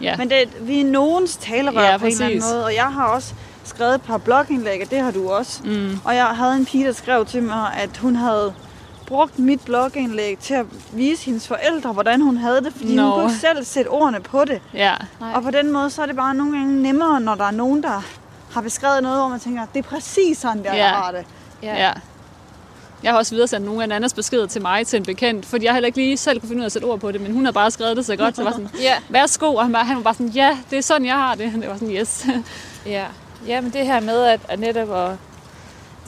[0.02, 0.18] ja.
[0.18, 2.52] Men det, vi er nogens talerør Ja, på en eller anden præcis.
[2.54, 5.60] måde, og jeg har også skrevet et par blogindlæg, og det har du også.
[5.66, 6.00] Mm.
[6.06, 8.54] Og jeg havde en pige, der skrev til mig, at hun havde
[9.10, 13.02] brugt mit blogindlæg til at vise hendes forældre, hvordan hun havde det, fordi Nå.
[13.04, 14.62] hun kunne ikke selv sætte ordene på det.
[14.74, 15.32] Ja, Nej.
[15.36, 17.84] Og på den måde, så er det bare nogle gange nemmere, når der er nogen,
[17.84, 18.04] der
[18.54, 20.86] har beskrevet noget, hvor man tænker, det er præcis sådan, der Ja.
[20.86, 21.26] jeg har det.
[21.64, 21.76] ja.
[21.88, 21.92] ja.
[23.04, 25.74] Jeg har også videresendt nogle af Nannas beskeder til mig til en bekendt, fordi jeg
[25.74, 27.46] heller ikke lige selv kunne finde ud af at sætte ord på det, men hun
[27.46, 29.96] har bare skrevet det så godt, så var sådan, Ja, værsgo, og han var, han
[29.98, 31.52] var bare sådan, ja, det er sådan, jeg har det.
[31.62, 32.28] Det var sådan, yes.
[32.86, 33.06] ja.
[33.48, 35.12] ja, men det her med, at, at netop at,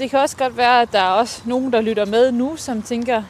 [0.02, 2.82] det kan også godt være, at der er også nogen, der lytter med nu, som
[2.82, 3.24] tænker,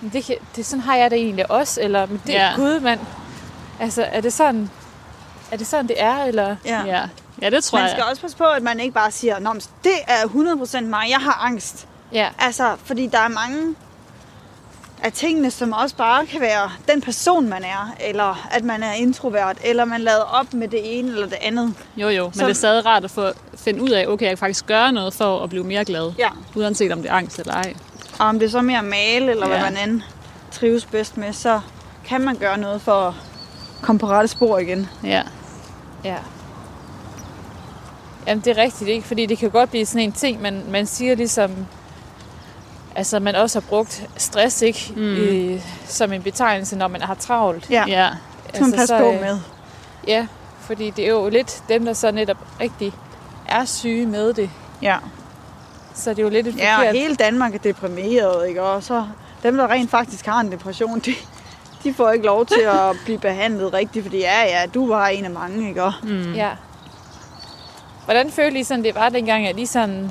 [0.00, 2.52] "Men det, kan, det sådan har jeg det egentlig også, eller men det er Ja.
[2.56, 3.00] gud, mand.
[3.80, 4.70] Altså, er det sådan,
[5.50, 6.56] er det sådan, det er, eller?
[6.64, 6.82] Ja.
[6.86, 7.02] Ja,
[7.42, 7.90] ja det tror Man jeg.
[7.90, 9.52] skal også passe på, at man ikke bare siger, Nå,
[9.84, 11.88] det er 100% mig, jeg har angst.
[12.12, 13.74] Ja, Altså, fordi der er mange
[15.06, 18.92] af tingene, som også bare kan være den person, man er, eller at man er
[18.92, 21.74] introvert, eller man lader op med det ene eller det andet.
[21.96, 24.30] Jo, jo, men Som- det er stadig rart at få finde ud af, okay, jeg
[24.30, 26.12] kan faktisk gøre noget for at blive mere glad.
[26.18, 26.28] Ja.
[26.56, 27.74] Uanset om det er angst eller ej.
[28.18, 29.48] Og om det er så mere at male, eller.
[29.48, 29.58] Ja.
[29.60, 30.02] hvad man end
[30.52, 31.60] trives bedst med, så
[32.06, 33.14] kan man gøre noget for at
[33.82, 34.88] komme på rette spor igen.
[35.04, 35.22] Ja,
[36.04, 36.16] ja.
[38.26, 39.06] Jamen, det er rigtigt, ikke?
[39.06, 41.66] Fordi det kan godt blive sådan en ting, man, man siger ligesom,
[42.96, 44.92] altså man også har brugt stress, ikke?
[44.96, 45.16] Mm.
[45.16, 47.70] I, som en betegnelse, når man har travlt.
[47.70, 48.10] Ja, ja.
[48.48, 49.38] skal man passe så, på øh, med.
[50.06, 50.26] Ja,
[50.60, 52.92] fordi det er jo lidt dem, der så netop rigtig
[53.48, 54.50] er syge med det.
[54.82, 54.96] Ja.
[55.94, 58.62] Så det er jo lidt et ja, og hele Danmark er deprimeret, ikke?
[58.62, 59.04] Og så
[59.42, 61.14] dem, der rent faktisk har en depression, de,
[61.84, 65.24] de får ikke lov til at blive behandlet rigtigt, fordi ja, ja, du var en
[65.24, 65.82] af mange, ikke?
[65.82, 66.34] Og mm.
[66.34, 66.50] Ja.
[68.04, 70.10] Hvordan følte I sådan, det var dengang, at I sådan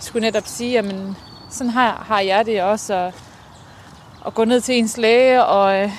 [0.00, 1.16] skulle netop sige, jamen,
[1.54, 3.12] sådan har, har jeg det også, og,
[4.20, 5.90] og gå ned til ens læge og øh,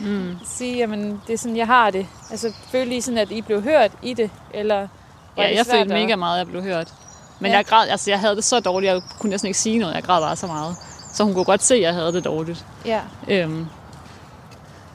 [0.00, 0.36] Mm.
[0.44, 2.06] sige, jamen, det er sådan, jeg har det.
[2.30, 4.88] Altså, følte I sådan, at I blev hørt i det, eller
[5.36, 6.92] ja jeg følte at- mega meget, at jeg blev hørt.
[7.40, 7.56] Men Ja.
[7.56, 10.02] jeg græd, altså jeg havde det så dårligt, jeg kunne næsten ikke sige noget, jeg
[10.02, 10.76] græd bare så meget.
[11.14, 12.66] Så hun kunne godt se, at jeg havde det dårligt.
[12.86, 13.66] Ja, Øhm,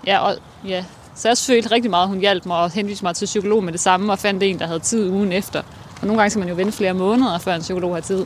[0.07, 0.35] ja, og,
[0.67, 0.85] ja.
[1.15, 3.73] Så jeg følte rigtig meget, at hun hjalp mig og henviste mig til psykolog med
[3.73, 5.59] det samme, og fandt en, der havde tid ugen efter.
[6.01, 8.25] Og nogle gange skal man jo vente flere måneder, før en psykolog har tid.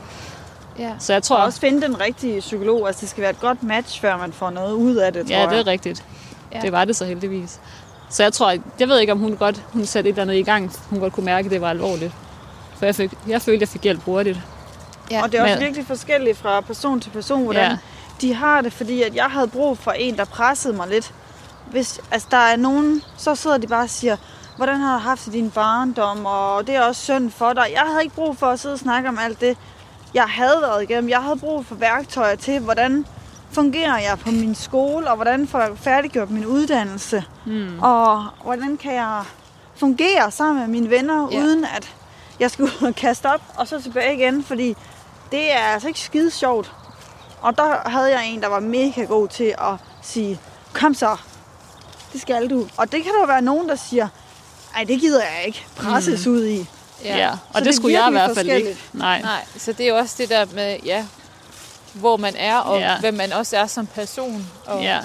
[0.78, 0.92] Ja.
[0.98, 2.86] Så jeg tror og også finde den rigtige psykolog.
[2.86, 5.34] Altså, det skal være et godt match, før man får noget ud af det, tror
[5.34, 5.50] Ja, jeg.
[5.50, 6.04] det er rigtigt.
[6.52, 6.60] Ja.
[6.60, 7.60] Det var det så heldigvis.
[8.10, 8.50] Så jeg tror,
[8.80, 10.72] jeg ved ikke, om hun godt hun satte et eller andet i gang.
[10.90, 12.12] Hun godt kunne mærke, at det var alvorligt.
[12.78, 14.38] For jeg, fik, jeg følte, at jeg fik hjælp hurtigt.
[15.10, 17.78] Ja, og det er også men- virkelig forskelligt fra person til person, hvordan Ja.
[18.20, 21.14] de har det, fordi at jeg havde brug for en, der pressede mig lidt.
[21.70, 24.16] Hvis altså, der er nogen, så sidder de bare og siger,
[24.56, 27.66] hvordan har du haft i din barndom, og det er også synd for dig.
[27.72, 29.56] Jeg havde ikke brug for at sidde og snakke om alt det,
[30.14, 31.10] jeg havde været igennem.
[31.10, 33.06] Jeg havde brug for værktøjer til, hvordan
[33.50, 37.78] fungerer jeg på min skole, og hvordan får jeg færdiggjort min uddannelse, Mm.
[37.82, 39.22] og hvordan kan jeg
[39.76, 41.38] fungere sammen med mine venner, ja.
[41.38, 41.94] uden at
[42.40, 42.50] jeg
[42.82, 44.76] og kaste op, og så tilbage igen, fordi
[45.32, 46.72] det er altså ikke skide sjovt.
[47.40, 50.40] Og der havde jeg en, der var mega god til at sige,
[50.72, 51.16] kom så,
[52.12, 52.66] det skal du.
[52.76, 54.08] Og det kan der være nogen, der siger,
[54.76, 56.32] ej, det gider jeg ikke presses mm.
[56.32, 56.68] ud i.
[57.04, 57.16] Ja.
[57.16, 57.30] ja.
[57.30, 58.54] Så Og det det, er skulle jeg i hvert fald ikke.
[58.54, 58.94] forskelligt.
[58.94, 59.20] Nej.
[59.22, 61.06] Nej, så det er jo også det der med, ja,
[61.92, 62.98] hvor man er, og Ja.
[63.00, 64.46] hvem man også er som person.
[64.66, 65.00] Og, Ja.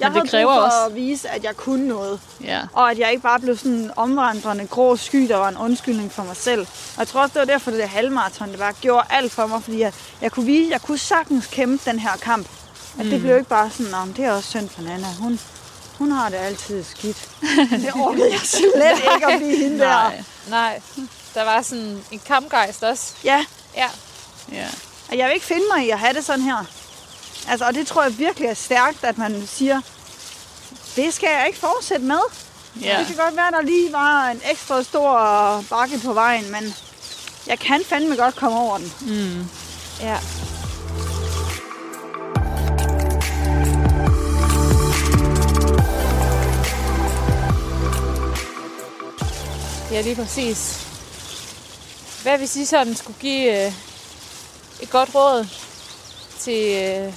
[0.00, 2.20] Jeg Men det havde kræver brug for også- at vise, at jeg kunne noget.
[2.44, 2.60] Ja.
[2.72, 6.12] Og at jeg ikke bare blev sådan en omvandrende grå sky, der var en undskyldning
[6.12, 6.60] for mig selv.
[6.60, 9.46] Og jeg tror også, det var derfor, det der halvmarathon, det bare gjorde alt for
[9.46, 9.92] mig, fordi jeg,
[10.22, 12.46] jeg kunne vise, at jeg kunne sagtens kæmpe den her kamp.
[12.98, 13.10] At Mm.
[13.10, 15.06] det blev ikke bare sådan, "Nå, men det er også synd for Nana.
[15.20, 15.40] Hun,
[15.98, 17.28] hun har det altid skidt.
[17.82, 19.86] det orkede jeg slet ikke at blive hende der.
[19.88, 20.22] Nej.
[20.48, 20.80] Nej,
[21.34, 23.12] der var sådan en kampgejst også.
[23.24, 23.44] Ja,
[23.76, 23.88] Ja,
[24.52, 24.66] Ja.
[25.10, 26.64] og jeg vil ikke finde mig i at have det sådan her.
[27.48, 29.80] Altså, og det tror jeg virkelig er stærkt, at man siger,
[30.96, 32.18] det skal jeg ikke fortsætte med.
[32.82, 32.98] Ja.
[32.98, 36.74] Det kan godt være, at der lige var en ekstra stor bakke på vejen, men
[37.46, 38.92] jeg kan fandme godt komme over den.
[39.00, 39.48] Mm.
[40.00, 40.16] ja.
[49.92, 50.86] Ja, lige præcis.
[52.22, 53.72] Hvad hvis I sådan skulle give øh,
[54.82, 55.46] et godt råd
[56.40, 57.12] til, øh,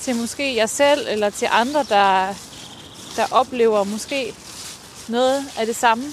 [0.00, 2.34] til måske jer selv, eller til andre, der,
[3.16, 4.34] der oplever måske
[5.08, 6.04] noget af det samme?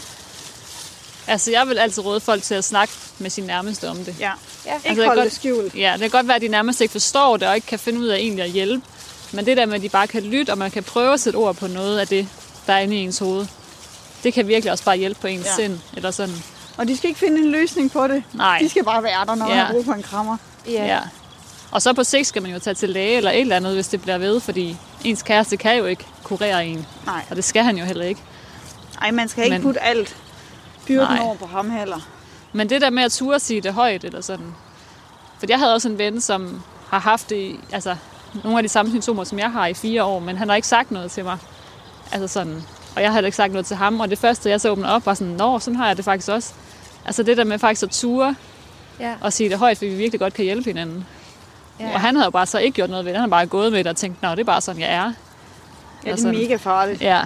[1.28, 4.15] Altså, jeg vil altid råde folk til at snakke med sin nærmeste om det.
[4.19, 4.32] Ja.
[4.65, 4.76] Ja.
[4.76, 5.76] Ikke Altså, holde godt- det skjult.
[5.76, 7.99] Ja, det kan godt være, at de nærmest ikke forstår det, og ikke kan finde
[7.99, 8.86] ud af egentlig at hjælpe.
[9.32, 11.38] Men det der med, at de bare kan lytte, og man kan prøve at sætte
[11.38, 12.28] ord på noget af det,
[12.67, 13.45] der er inde i ens hoved,
[14.26, 15.51] det kan virkelig også bare hjælpe på ens Ja.
[15.55, 15.80] sind.
[15.95, 16.36] Eller sådan.
[16.78, 18.23] Og de skal ikke finde en løsning på det.
[18.34, 18.57] Nej.
[18.61, 19.63] De skal bare være der, når man Ja.
[19.63, 20.38] har brug for en krammer.
[20.67, 20.86] Ja.
[20.86, 20.99] ja.
[21.71, 23.88] Og så på sigt skal man jo tage til læge eller et eller andet, hvis
[23.88, 26.86] det bliver ved, fordi ens kæreste kan jo ikke kurere en.
[27.05, 27.26] Nej.
[27.30, 28.21] Og det skal han jo heller ikke.
[29.01, 30.17] Ej, man skal ikke Men- putte alt
[30.88, 31.19] byrden Nej.
[31.26, 31.99] over på ham heller.
[32.53, 34.55] Men det der med at ture sige det højt, eller sådan.
[35.39, 37.95] For jeg havde også en ven, som har haft det, i- altså,
[38.43, 40.67] nogle af de samme symptomer, som jeg har i fire år, men han har ikke
[40.67, 41.38] sagt noget til mig.
[42.11, 42.63] Altså sådan,
[42.96, 44.91] og jeg har heller ikke sagt noget til ham, og det første, jeg så åbnede
[44.96, 46.54] op, var sådan, nå, sådan har jeg det faktisk også.
[47.06, 48.36] Altså det der med faktisk at ture
[49.00, 49.14] Ja.
[49.22, 51.06] og sige det højt, fordi vi virkelig godt kan hjælpe hinanden.
[51.80, 51.86] Ja.
[51.88, 51.93] Ja.
[51.93, 53.20] Og han havde jo bare så ikke gjort noget ved det.
[53.22, 55.04] Han har bare gået med det og tænkt, nå, det er bare sådan, jeg er.
[55.04, 55.12] Ja,
[56.04, 56.38] det er sådan.
[56.39, 57.02] mega farligt.
[57.02, 57.22] Ja,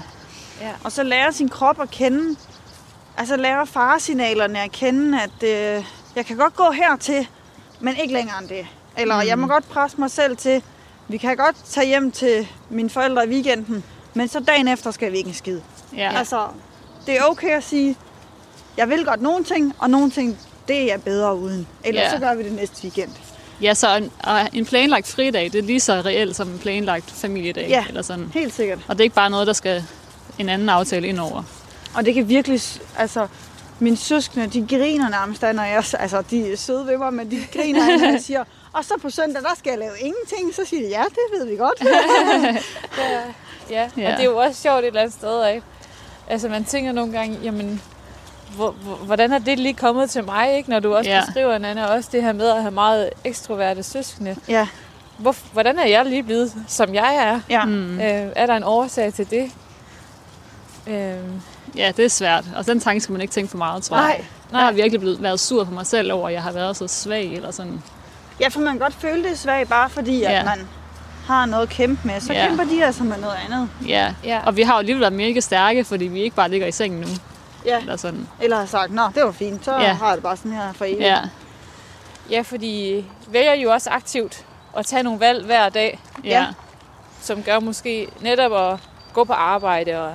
[0.84, 2.36] Og så lære sin krop at kende.
[3.17, 5.43] Altså lære faresignalerne at kende, at
[5.78, 5.84] øh,
[6.15, 7.28] jeg kan godt gå hertil,
[7.80, 8.67] men ikke længere end det.
[8.97, 9.28] Eller mm.
[9.28, 10.63] jeg må godt presse mig selv til,
[11.07, 13.84] vi kan godt tage hjem til mine forældre i weekenden,
[14.14, 15.60] men så dagen efter skal vi ikke en skid.
[15.97, 16.12] ja.
[16.18, 16.47] Altså,
[17.05, 17.95] det er okay at sige,
[18.78, 20.38] jeg vil godt nogle ting, og nogle ting,
[20.68, 21.68] det er bedre uden.
[21.84, 22.10] Ellers Ja.
[22.12, 23.10] så gør vi det næste weekend.
[23.62, 24.12] ja så en,
[24.53, 27.68] en planlagt fridag, det er lige så reelt som en planlagt familiedag.
[27.70, 27.86] Ja.
[27.88, 28.32] Eller sådan.
[28.34, 28.80] Helt sikkert.
[28.88, 29.84] Og det er ikke bare noget, der skal
[30.39, 31.43] en anden aftale ind over.
[31.95, 32.62] Og det kan virkelig,
[32.97, 33.28] altså,
[33.80, 37.39] mine søskende, de griner nærmest, når jeg, altså, de er søde ved mig, men de
[37.53, 38.43] griner, når jeg siger,
[38.74, 40.55] og så på søndag, der skal jeg lave ingenting.
[40.55, 41.84] Så siger de, ja, det ved vi godt.
[42.97, 43.22] Ja,
[43.70, 43.89] ja.
[43.97, 44.05] Ja.
[44.11, 45.61] og det er jo også sjovt et eller andet sted af.
[46.28, 47.82] Altså man tænker nogle gange, jamen,
[48.55, 50.70] hvor, hvor, hvordan er det lige kommet til mig, ikke?
[50.70, 51.22] Når du også Ja.
[51.26, 54.36] beskriver, Nana, også det her med at have meget ekstroverte søskende.
[54.47, 54.67] ja,
[55.17, 57.39] Hvor, hvordan er jeg lige blevet, som jeg er?
[57.49, 57.65] ja.
[57.65, 57.99] Mm.
[58.01, 59.51] Øh, er der en årsag til det?
[60.88, 61.13] Øh,
[61.76, 62.45] Ja, det er svært.
[62.55, 64.05] Og den tanke skal man ikke tænke for meget, tror jeg.
[64.51, 66.78] Nej, Jeg har virkelig blevet, været sur på mig selv over, at jeg har været
[66.78, 67.34] så svag.
[67.34, 67.84] Eller sådan.
[68.41, 70.43] Ja, for man kan godt føle det svagt, bare fordi, at Ja.
[70.43, 70.67] man
[71.30, 72.19] har noget at kæmpe med.
[72.19, 72.47] Så Ja.
[72.47, 73.69] kæmper de altså med noget andet.
[73.88, 74.13] Ja.
[74.23, 74.39] Ja.
[74.45, 76.99] Og vi har jo alligevel været mega stærke, fordi vi ikke bare ligger i sengen
[77.01, 77.07] nu.
[77.65, 77.80] Ja.
[77.80, 78.27] Eller sådan.
[78.41, 79.93] Eller har sagt, nå, det var fint, så Ja.
[79.93, 80.99] har jeg det bare sådan her for evigt.
[81.01, 81.17] Ja,
[82.30, 84.45] ja, fordi vælger jo også aktivt
[84.77, 86.30] at tage nogle valg hver dag, ja.
[86.30, 86.45] Ja.
[87.21, 88.80] som gør måske netop at
[89.13, 90.13] gå på arbejde og,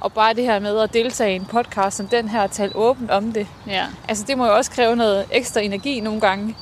[0.00, 2.76] og bare det her med at deltage i en podcast som den her og tale
[2.76, 3.46] åbent om det.
[3.66, 3.84] ja.
[4.08, 6.56] Altså det må jo også kræve noget ekstra energi nogle gange.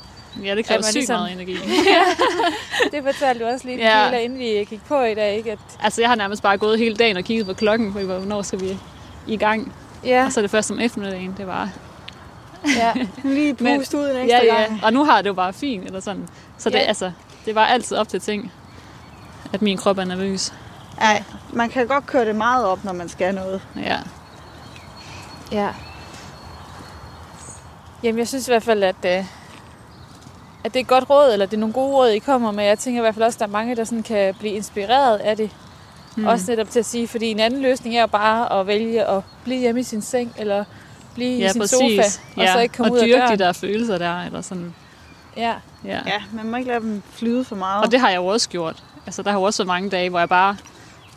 [0.45, 1.55] Ja, det kræver sygt ligesom- meget energi.
[2.93, 4.09] Det fortalte du også lige, Ja.
[4.09, 4.19] ja.
[4.19, 5.53] inden vi gik på i dag, ikke?
[5.53, 8.43] At, Altså, jeg har nærmest bare gået hele dagen og kigget på klokken, for hvornår
[8.43, 8.79] skal vi
[9.27, 9.73] i gang.
[10.05, 11.69] ja, Og så er det først om eftermiddagen, det var.
[12.77, 12.93] ja,
[13.25, 14.61] Lige Men- puste ud en ekstra Ja, ja.
[14.63, 14.85] gang.
[14.85, 16.29] Og nu har det jo bare fint, eller sådan.
[16.59, 16.83] Så det, Ja.
[16.83, 17.13] altså,
[17.47, 18.53] det var altid op til ting,
[19.53, 20.53] at min krop er nervøs.
[21.01, 21.23] Ja,
[21.53, 23.61] man kan godt køre det meget op, når man skal noget.
[23.77, 23.97] Ja.
[25.53, 25.69] ja.
[28.03, 29.25] Jamen, jeg synes i hvert fald, at, øh,
[30.67, 32.65] at det er et godt råd, eller det er nogle gode råd, I kommer med.
[32.65, 35.19] Jeg tænker i hvert fald også, at der er mange, der sådan kan blive inspireret
[35.19, 35.51] af det.
[36.17, 36.27] Mm.
[36.27, 39.23] Også netop til at sige, fordi en anden løsning er jo bare at vælge at
[39.45, 40.65] blive hjemme i sin seng, eller
[41.15, 41.79] blive ja, i sin præcis.
[41.79, 42.53] sofa, og ja.
[42.53, 43.39] så ikke komme og ud af dyrke døren.
[43.39, 44.75] de der følelser der, eller sådan.
[45.37, 45.55] Ja,
[45.85, 46.01] Ja.
[46.07, 47.85] Ja, man må ikke lade dem flyde for meget.
[47.85, 48.83] Og det har jeg jo også gjort.
[49.07, 50.57] Altså, der har jo også været mange dage, hvor jeg bare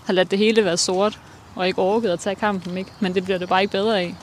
[0.06, 1.20] har ladet det hele være sort,
[1.56, 2.92] og ikke orket at tage kampen, ikke?
[3.00, 4.16] Men det bliver det bare ikke bedre af.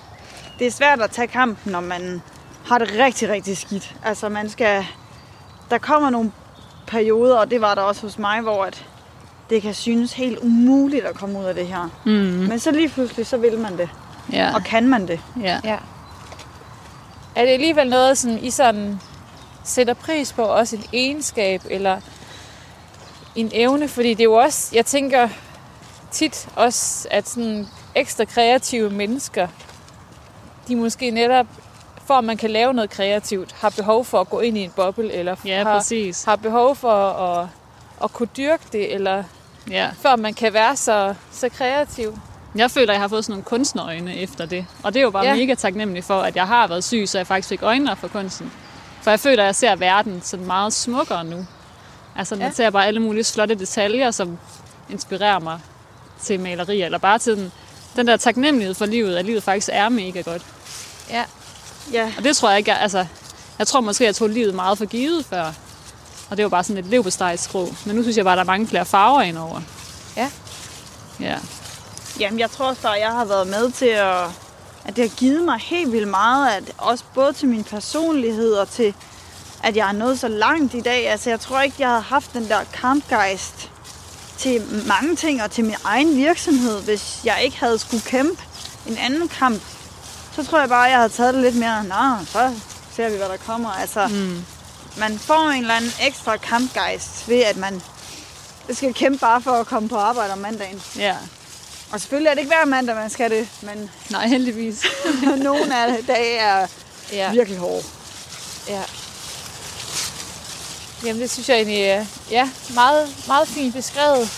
[0.58, 2.22] det er svært at tage kampen, når man
[2.66, 3.94] har det rigtig, rigtig skidt.
[4.04, 4.86] Altså man skal...
[5.70, 6.32] Der kommer nogle
[6.86, 8.86] perioder, og det var der også hos mig, hvor at
[9.50, 11.90] det kan synes helt umuligt at komme ud af det her.
[12.04, 12.10] Mm.
[12.48, 13.88] Men så lige pludselig, så vil man det.
[14.32, 14.54] Ja.
[14.54, 15.20] Og kan man det.
[15.42, 15.60] ja.
[15.64, 15.76] ja.
[17.34, 19.00] Er det alligevel noget, som I sådan
[19.64, 22.00] sætter pris på, også en egenskab, eller
[23.34, 23.88] en evne?
[23.88, 25.28] Fordi det er jo også, jeg tænker
[26.10, 29.48] tit også, at sådan ekstra kreative mennesker,
[30.68, 31.46] de måske netop,
[32.06, 34.70] for at man kan lave noget kreativt, har behov for at gå ind i en
[34.76, 36.24] boble, eller Ja, har, præcis.
[36.24, 37.48] har behov for at,
[38.04, 39.24] at kunne dyrke det, eller
[39.70, 39.90] Ja.
[40.02, 42.18] før man kan være så, så kreativ.
[42.54, 44.66] Jeg føler, at jeg har fået sådan nogle kunstnerøjne efter det.
[44.82, 45.34] Og det er jo bare ja.
[45.34, 48.52] Mega taknemmelig for, at jeg har været syg, så jeg faktisk fik øjnene for kunsten.
[49.02, 51.46] For jeg føler, at jeg ser verden sådan meget smukkere nu.
[52.16, 52.44] Altså, ja.
[52.44, 54.38] Jeg ser bare alle mulige flotte detaljer, som
[54.90, 55.60] inspirerer mig
[56.20, 56.84] til malerier.
[56.84, 57.52] Eller bare til den,
[57.96, 60.42] den der taknemmelighed for livet, at livet faktisk er mega godt.
[61.10, 61.24] Ja.
[61.92, 63.06] Ja, Og det tror jeg ikke, jeg, altså...
[63.58, 65.52] Jeg tror måske, jeg tog livet meget for givet før.
[66.30, 67.74] Og det var bare sådan et levbestejskrog.
[67.86, 69.60] Men nu synes jeg bare, at der er mange flere farver indover.
[70.16, 70.30] Ja.
[71.20, 71.38] Ja.
[72.20, 74.24] Jamen, jeg tror også bare, at jeg har været med til at...
[74.84, 78.68] At det har givet mig helt vildt meget, at også både til min personlighed og
[78.70, 78.94] til,
[79.62, 81.08] at jeg er nået så langt i dag.
[81.08, 83.70] Altså, jeg tror ikke, jeg havde haft den der kampgejst
[84.38, 88.42] til mange ting og til min egen virksomhed, hvis jeg ikke havde skulle kæmpe
[88.86, 89.62] en anden kamp
[90.36, 92.54] så tror jeg bare, at jeg havde taget det lidt mere, nå, så
[92.96, 93.70] ser vi, hvad der kommer.
[93.70, 94.44] Altså, mm.
[94.96, 97.82] man får en eller anden ekstra kampgejst ved, at man
[98.72, 100.82] skal kæmpe bare for at komme på arbejde om mandagen.
[100.96, 101.16] Ja.
[101.92, 104.84] Og selvfølgelig er det ikke hver mandag, man skal det, men Nej, heldigvis.
[105.42, 106.66] nogle af dage er
[107.12, 107.30] Ja.
[107.32, 107.82] virkelig hårde.
[108.68, 108.82] Ja.
[111.04, 114.30] Jamen det synes jeg egentlig er ja, meget, meget fint beskrevet.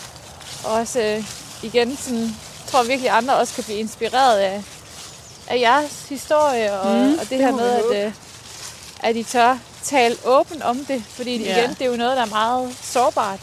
[0.64, 1.24] Og også øh,
[1.62, 2.36] igen, sådan,
[2.66, 4.62] tror jeg virkelig, andre også kan blive inspireret af,
[5.50, 6.72] af jeres historie.
[6.80, 8.12] Og, mm, og det, det her med, at, øh,
[9.00, 11.02] at I tør tale åbent om det.
[11.08, 11.58] Fordi Ja.
[11.58, 13.40] igen, det er jo noget, der er meget sårbart.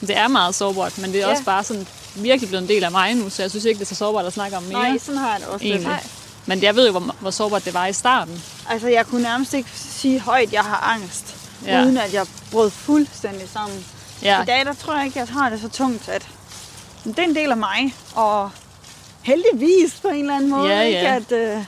[0.00, 1.30] Det er meget sårbart, men det er Ja.
[1.30, 3.84] også bare sådan virkelig blevet en del af mig nu, så jeg synes ikke, det
[3.84, 4.72] er så sårbart at snakke om mere.
[4.88, 5.82] Nej, sådan har jeg det også lidt.
[5.82, 6.02] Nej.
[6.46, 8.42] Men jeg ved jo, hvor, hvor sårbart det var i starten.
[8.70, 11.34] Altså, jeg kunne nærmest ikke sige højt, at jeg har angst,
[11.66, 11.76] Ja.
[11.78, 11.84] ja.
[11.84, 13.84] uden at jeg brød fuldstændig sammen.
[14.22, 16.26] Ja, I dag, der tror jeg ikke, at jeg har det så tungt, at
[17.04, 18.50] det er en del af mig, og
[19.22, 20.98] heldigvis på en eller anden måde, Ja, Ikke?
[21.00, 21.14] ja.
[21.16, 21.64] At, øh,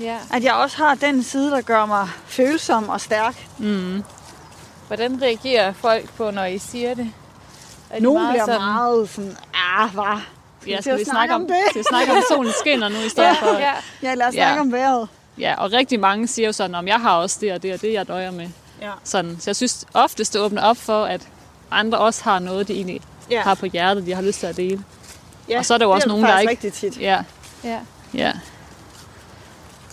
[0.00, 0.16] Ja.
[0.32, 3.46] at jeg også har den side, der gør mig følsom og stærk.
[4.86, 7.10] Hvordan reagerer folk på, når I siger det?
[7.90, 10.04] Er de Nogle bliver sådan- meget sådan, ah, hvad?
[10.66, 11.56] ja til skal vi snakke snakke om om, det?
[11.70, 13.58] skal vi snakke om, solen skinner nu i stedet for?
[13.58, 13.72] Ja,
[14.02, 14.44] Ja, lad os Ja.
[14.46, 15.08] snakke om vejret.
[15.38, 17.80] Ja, og rigtig mange siger jo sådan, om jeg har også det og det og
[17.80, 18.48] det, jeg døjer med.
[18.82, 18.90] Ja.
[19.04, 19.36] Sådan.
[19.40, 21.20] Så jeg synes oftest, det åbner op for, at
[21.70, 23.40] andre også har noget, de egentlig Ja.
[23.40, 24.84] har på hjertet, de har lyst til at dele.
[25.48, 25.58] Ja.
[25.58, 27.00] og så er der jo også det nogen, der ikke- rigtig tit.
[27.00, 27.22] Ja,
[27.64, 27.78] ja.
[28.14, 28.32] ja.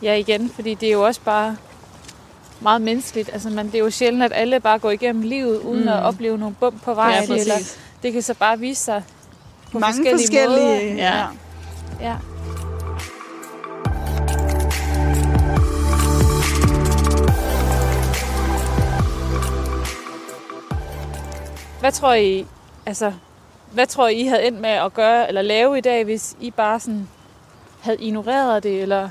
[0.03, 1.57] Ja, igen, fordi det er jo også bare
[2.59, 3.29] meget menneskeligt.
[3.33, 5.87] Altså, man, det er jo sjældent, at alle bare går igennem livet, uden mm.
[5.87, 7.29] at opleve nogle bump på vejen.
[7.29, 7.55] Ja, eller
[8.03, 9.03] det kan så bare vise sig
[9.71, 10.93] på Mange forskellige, forskellige.
[10.93, 11.03] måder.
[11.07, 11.25] Ja.
[12.01, 12.15] Ja.
[21.79, 22.45] Hvad tror I,
[22.85, 23.13] altså,
[23.72, 26.51] hvad tror I, I havde endt med at gøre eller lave i dag, hvis I
[26.51, 27.09] bare sådan
[27.82, 28.82] havde ignoreret det?
[28.82, 29.09] Eller,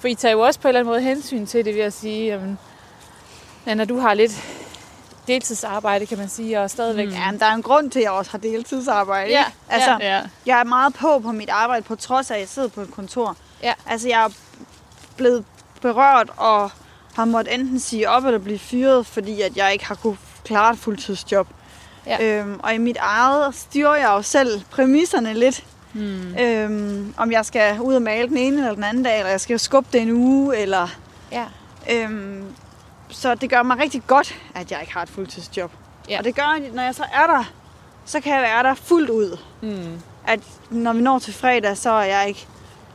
[0.00, 1.92] for I tager jo også på en eller anden måde hensyn til det ved at
[1.92, 2.58] sige, jamen,
[3.76, 4.32] når du har lidt
[5.26, 7.06] deltidsarbejde, kan man sige, og stadigvæk...
[7.08, 7.14] Mm.
[7.14, 9.30] Ja, men der er en grund til, at jeg også har deltidsarbejde.
[9.30, 9.44] Ja?
[9.68, 12.68] Altså, Ja, jeg er meget på på mit arbejde, på trods af, at jeg sidder
[12.68, 13.36] på et kontor.
[13.62, 13.74] Ja.
[13.86, 14.28] Altså, jeg er
[15.16, 15.44] blevet
[15.80, 16.70] berørt og
[17.14, 20.72] har måttet enten sige op eller blive fyret, fordi at jeg ikke har kunne klare
[20.72, 21.46] et fuldtidsjob.
[22.08, 22.40] Ja.
[22.40, 25.64] Øhm, og i mit eget styrer jeg jo selv præmisserne lidt.
[25.92, 26.38] Hmm.
[26.40, 29.40] Øhm, om jeg skal ud og male den ene eller den anden dag, eller jeg
[29.40, 30.88] skal skubbe det en uge, eller...
[31.32, 31.44] Ja.
[31.90, 32.44] Øhm,
[33.08, 35.72] så det gør mig rigtig godt, at jeg ikke har et fuldtidsjob.
[36.08, 36.18] Ja.
[36.18, 37.44] Og det gør, at når jeg så er der,
[38.04, 39.38] så kan jeg være der fuldt ud.
[39.62, 40.00] Mm.
[40.26, 40.40] At
[40.70, 42.46] når vi når til fredag, så er jeg ikke...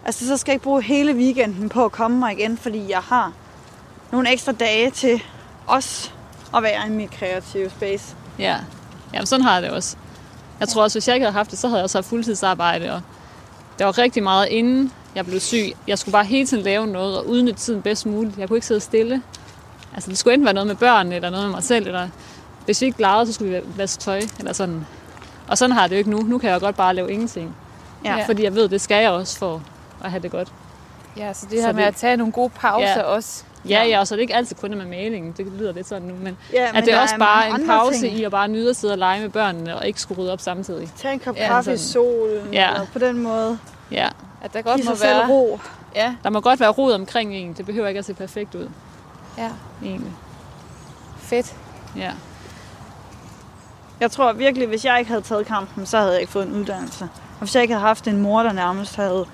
[0.05, 2.99] Altså, så skal jeg ikke bruge hele weekenden på at komme mig igen, fordi jeg
[2.99, 3.32] har
[4.11, 5.24] nogle ekstra dage til
[5.68, 6.11] også
[6.55, 8.16] at være i mit kreative space.
[8.39, 8.57] Ja.
[9.14, 9.95] Jamen, sådan har jeg det også.
[10.59, 12.91] Jeg tror også, hvis jeg ikke havde haft det, så havde jeg også haft fuldtidsarbejde.
[12.93, 13.01] Og
[13.80, 15.72] der var rigtig meget inden jeg blev syg.
[15.88, 18.38] Jeg skulle bare hele tiden lave noget og udnytte tiden bedst muligt.
[18.38, 19.22] Jeg kunne ikke sidde stille.
[19.93, 22.07] Altså, det skulle enten være noget med børn, eller noget med mig selv, eller
[22.66, 24.86] hvis vi ikke legede, så skulle vi vaske tøj, eller sådan.
[25.47, 26.18] Og sådan har jeg det jo ikke nu.
[26.18, 27.55] Nu kan jeg jo godt bare lave ingenting.
[28.05, 28.26] Ja.
[28.28, 29.61] Fordi jeg ved, det skal jeg også for
[30.03, 30.47] at have det godt.
[31.18, 33.01] Ja, så det Så her med det- at tage nogle gode pauser Ja.
[33.03, 33.43] også.
[33.70, 35.32] Ja, ja, og så er det ikke altid kun med malingen.
[35.38, 37.99] Det lyder lidt sådan nu, men, Ja, at det er også bare mange en pause
[37.99, 38.18] ting.
[38.18, 40.41] i at bare nyde at sidde og lege med børnene, og ikke skulle rydde op
[40.41, 40.89] samtidig.
[40.97, 42.70] Tag en kop Ja, kaffe i solen, Ja.
[42.74, 43.59] eller på den måde.
[43.91, 44.09] Ja,
[44.41, 45.30] At der godt Giv må sig selv være...
[45.30, 45.59] ro.
[45.95, 47.53] Ja, der må godt være rod omkring en.
[47.53, 48.70] Det behøver ikke at se perfekt ud,
[49.38, 49.49] ja.
[49.84, 50.11] egentlig.
[51.20, 51.55] Fedt.
[51.97, 52.11] Ja.
[53.99, 56.53] Jeg tror virkelig, hvis jeg ikke havde taget kampen, så havde jeg ikke fået en
[56.53, 57.03] uddannelse.
[57.03, 59.26] Og hvis jeg ikke havde haft en mor, der nærmest havde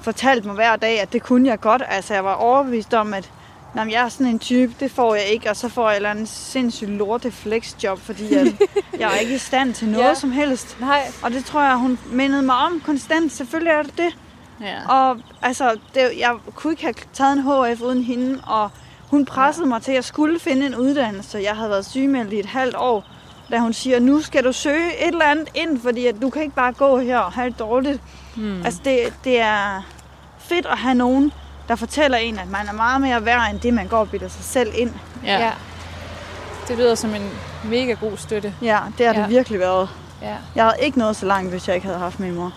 [0.00, 1.82] fortalt mig hver dag, at det kunne jeg godt.
[1.88, 3.30] Altså, jeg var overbevist om, at
[3.76, 5.96] Jamen, jeg er sådan en type, det får jeg ikke, og så får jeg et
[5.96, 8.46] eller andet sindssygt lorte flexjob, fordi at
[9.00, 10.08] jeg er ikke i stand til noget Ja.
[10.08, 10.14] ja.
[10.14, 10.76] som helst.
[10.80, 13.32] Nej, Og det tror jeg, hun mindede mig om konstant.
[13.32, 14.16] Selvfølgelig er det det.
[14.60, 14.88] ja.
[14.88, 17.42] Og altså, det, jeg kunne ikke have taget en
[17.74, 18.70] HF uden hende, og
[19.10, 21.38] hun pressede mig til, at jeg skulle finde en uddannelse.
[21.38, 23.04] Jeg havde været sygemeldt i et halvt år,
[23.50, 26.42] da hun siger, nu skal du søge et eller andet ind, fordi at du kan
[26.42, 28.00] ikke bare gå her og have det dårligt.
[28.36, 28.62] Hmm.
[28.64, 29.82] Altså, det, det er
[30.38, 31.32] fedt at have nogen,
[31.68, 34.28] der fortæller en, at man er meget mere værd, end det, man går og bilder
[34.28, 34.92] sig selv ind.
[35.24, 35.38] ja.
[35.38, 35.52] ja.
[36.68, 37.30] Det lyder som en
[37.64, 38.54] mega god støtte.
[38.62, 39.20] Ja, det har Ja.
[39.20, 39.88] det virkelig været.
[40.22, 42.52] Ja, Jeg havde ikke nået så langt, hvis jeg ikke havde haft min mor.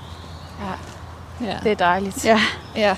[0.61, 1.45] ja.
[1.45, 1.57] ja.
[1.63, 2.25] Det er dejligt.
[2.25, 2.39] Ja.
[2.75, 2.95] Ja.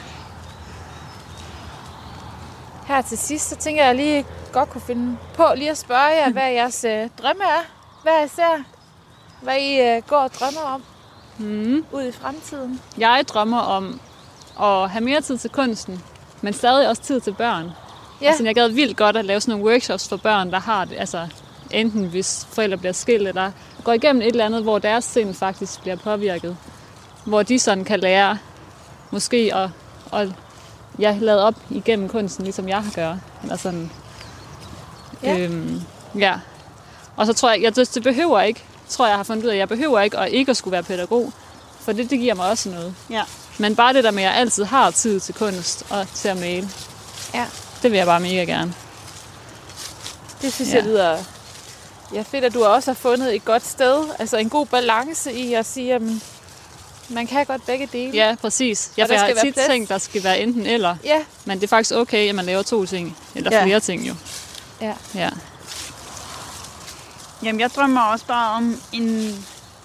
[2.88, 6.32] Her til sidst, så tænker jeg lige godt kunne finde på lige at spørge jer,
[6.32, 7.62] hvad jeres øh, drømme er.
[8.04, 8.64] Hvad I ser,
[9.42, 10.84] hvad I øh, går og drømmer om
[11.38, 11.86] Mm.
[11.92, 12.82] ud i fremtiden.
[12.98, 14.00] Jeg drømmer om
[14.62, 16.02] at have mere tid til kunsten,
[16.42, 17.72] men stadig også tid til børn.
[18.22, 18.28] Ja.
[18.28, 20.96] Altså, jeg gad vildt godt at lave sådan nogle workshops for børn, der har det,
[21.00, 21.28] altså
[21.72, 23.52] enten hvis forældre bliver skilt, eller
[23.84, 26.58] går igennem et eller andet, hvor deres sind faktisk bliver påvirket.
[27.26, 28.38] Hvor de sådan kan lære
[29.12, 29.70] måske at,
[30.20, 30.30] at
[31.00, 33.16] jeg lavede op igennem kunsten, ligesom jeg har gør.
[33.44, 33.92] Eller sådan.
[35.24, 35.40] Ja.
[35.40, 35.82] Øhm,
[36.20, 36.34] ja.
[37.18, 39.60] Og så tror jeg, jeg det, behøver ikke, tror jeg, har fundet ud af, at
[39.60, 41.34] jeg behøver ikke at ikke at skulle være pædagog.
[41.80, 42.96] For det, det giver mig også noget.
[43.10, 43.22] Ja.
[43.58, 46.38] Men bare det der med, at jeg altid har tid til kunst og til at
[46.38, 46.70] male,
[47.34, 47.46] Ja.
[47.84, 48.74] det vil jeg bare mega gerne.
[50.42, 50.76] Det synes Ja.
[50.76, 50.82] ja.
[50.82, 51.18] jeg lyder
[52.14, 54.04] ja, fedt, at du også har fundet et godt sted.
[54.20, 56.02] Altså en god balance i at sige, at
[57.10, 58.12] man kan godt begge dele.
[58.14, 58.92] Ja, præcis.
[58.98, 59.68] Jeg Og der har skal være tit plads.
[59.68, 60.96] tænkt, der skal være enten eller.
[61.04, 61.24] Ja.
[61.46, 63.18] Men det er faktisk okay, at man laver to ting.
[63.36, 63.64] Eller Ja.
[63.66, 64.16] flere ting jo.
[64.82, 64.94] Ja.
[65.16, 65.30] Ja.
[67.44, 69.36] Jamen, jeg drømmer også bare om en,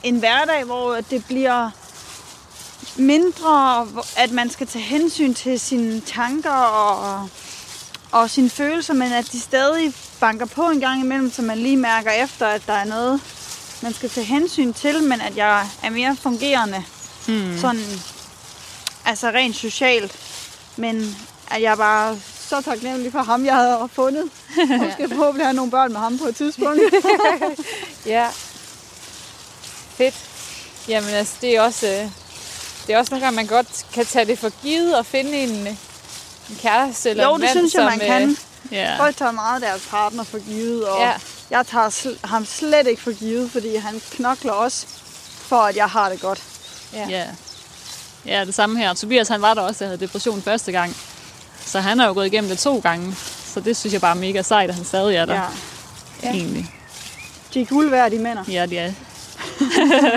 [0.03, 1.71] en hverdag, hvor det bliver
[2.99, 3.87] mindre,
[4.17, 7.29] at man skal tage hensyn til sine tanker og,
[8.13, 11.77] og sine følelser, men at de stadig banker på en gang imellem, så man lige
[11.77, 13.21] mærker efter, at der er noget,
[13.83, 16.85] man skal tage hensyn til, men at jeg er mere fungerende,
[17.29, 17.59] Mm.
[17.61, 18.01] sådan,
[19.05, 20.17] altså rent socialt,
[20.77, 21.17] men
[21.51, 22.19] at jeg bare
[22.49, 24.23] så taknemmelig for ham, jeg havde fundet.
[24.81, 26.81] Og skal forhåbentlig have nogle børn med ham på et tidspunkt.
[28.07, 28.27] Ja.
[29.97, 30.15] Fedt.
[30.89, 32.11] Jamen altså, det er også, øh,
[32.87, 35.51] det er også nogle gange, man godt kan tage det for givet og finde en,
[35.51, 35.77] en
[36.63, 38.23] kæreste eller jo, en det mand, synes jeg, man som, kan.
[38.31, 38.37] øh,
[38.73, 38.99] Ja.
[38.99, 41.13] Folk tager meget deres partner for givet, og Ja.
[41.51, 44.87] jeg tager sl- ham slet ikke for givet, fordi han knokler også
[45.41, 46.43] for, at jeg har det godt.
[46.93, 47.07] Ja.
[47.09, 47.25] ja.
[48.27, 48.95] Ja, det samme her.
[48.95, 50.97] Tobias, han var der også, der havde depression første gang.
[51.67, 53.17] Så han har jo gået igennem det to gange.
[53.55, 55.35] Så det synes jeg bare er mega sejt, at han stadig er der.
[55.35, 55.43] Ja.
[56.23, 56.31] Ja.
[56.31, 56.75] Egentlig.
[57.55, 58.39] De er guld værd, de mænd.
[58.49, 58.93] Ja, det er.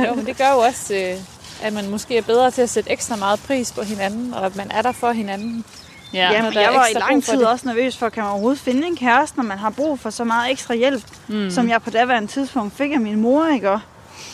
[0.07, 1.15] jo, men det gør jo også, øh,
[1.61, 4.55] at man måske er bedre til at sætte ekstra meget pris på hinanden, og at
[4.55, 5.65] man er der for hinanden.
[6.13, 6.19] Ja.
[6.31, 8.95] Ja, er jeg var i lang tid også nervøs for, kan man overhovedet finde en
[8.95, 11.49] kæreste, når man har brug for så meget ekstra hjælp, mm.
[11.51, 13.71] som jeg på daværende tidspunkt fik af min mor, ikke?
[13.71, 13.79] Og-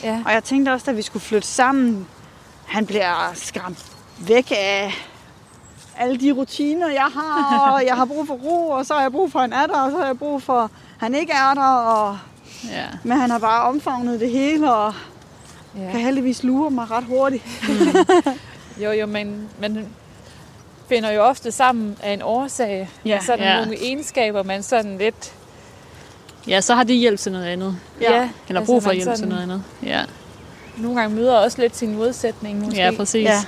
[0.04, 0.22] Ja.
[0.26, 2.08] Og jeg tænkte også, da vi skulle flytte sammen,
[2.68, 3.86] han bliver skræmt
[4.20, 4.94] væk af
[5.98, 9.12] alle de rutiner, jeg har, og jeg har brug for ro, og så har jeg
[9.12, 10.70] brug for, at han er der, og så har jeg brug for, at
[11.00, 12.18] han ikke er der, og,
[12.72, 12.86] ja.
[13.04, 14.94] men han har bare omfavnet det hele, og
[15.78, 15.92] Ja.
[15.92, 17.44] kan heldigvis lure mig ret hurtigt.
[18.84, 19.86] Jo, jo, men man
[20.90, 22.90] finder jo ofte sammen af en årsag.
[23.06, 23.20] Ja.
[23.26, 23.58] sådan Ja.
[23.58, 25.34] nogle egenskaber, man sådan lidt...
[26.48, 27.78] ja, så har de hjælp til noget andet.
[28.02, 28.30] Ja.
[28.48, 29.64] Eller brug for hjælp til sådan noget andet.
[29.84, 30.02] Ja,
[30.78, 32.78] Nogle gange møder også lidt sin modsætning måske.
[32.82, 33.24] ja præcis.
[33.26, 33.44] Ja.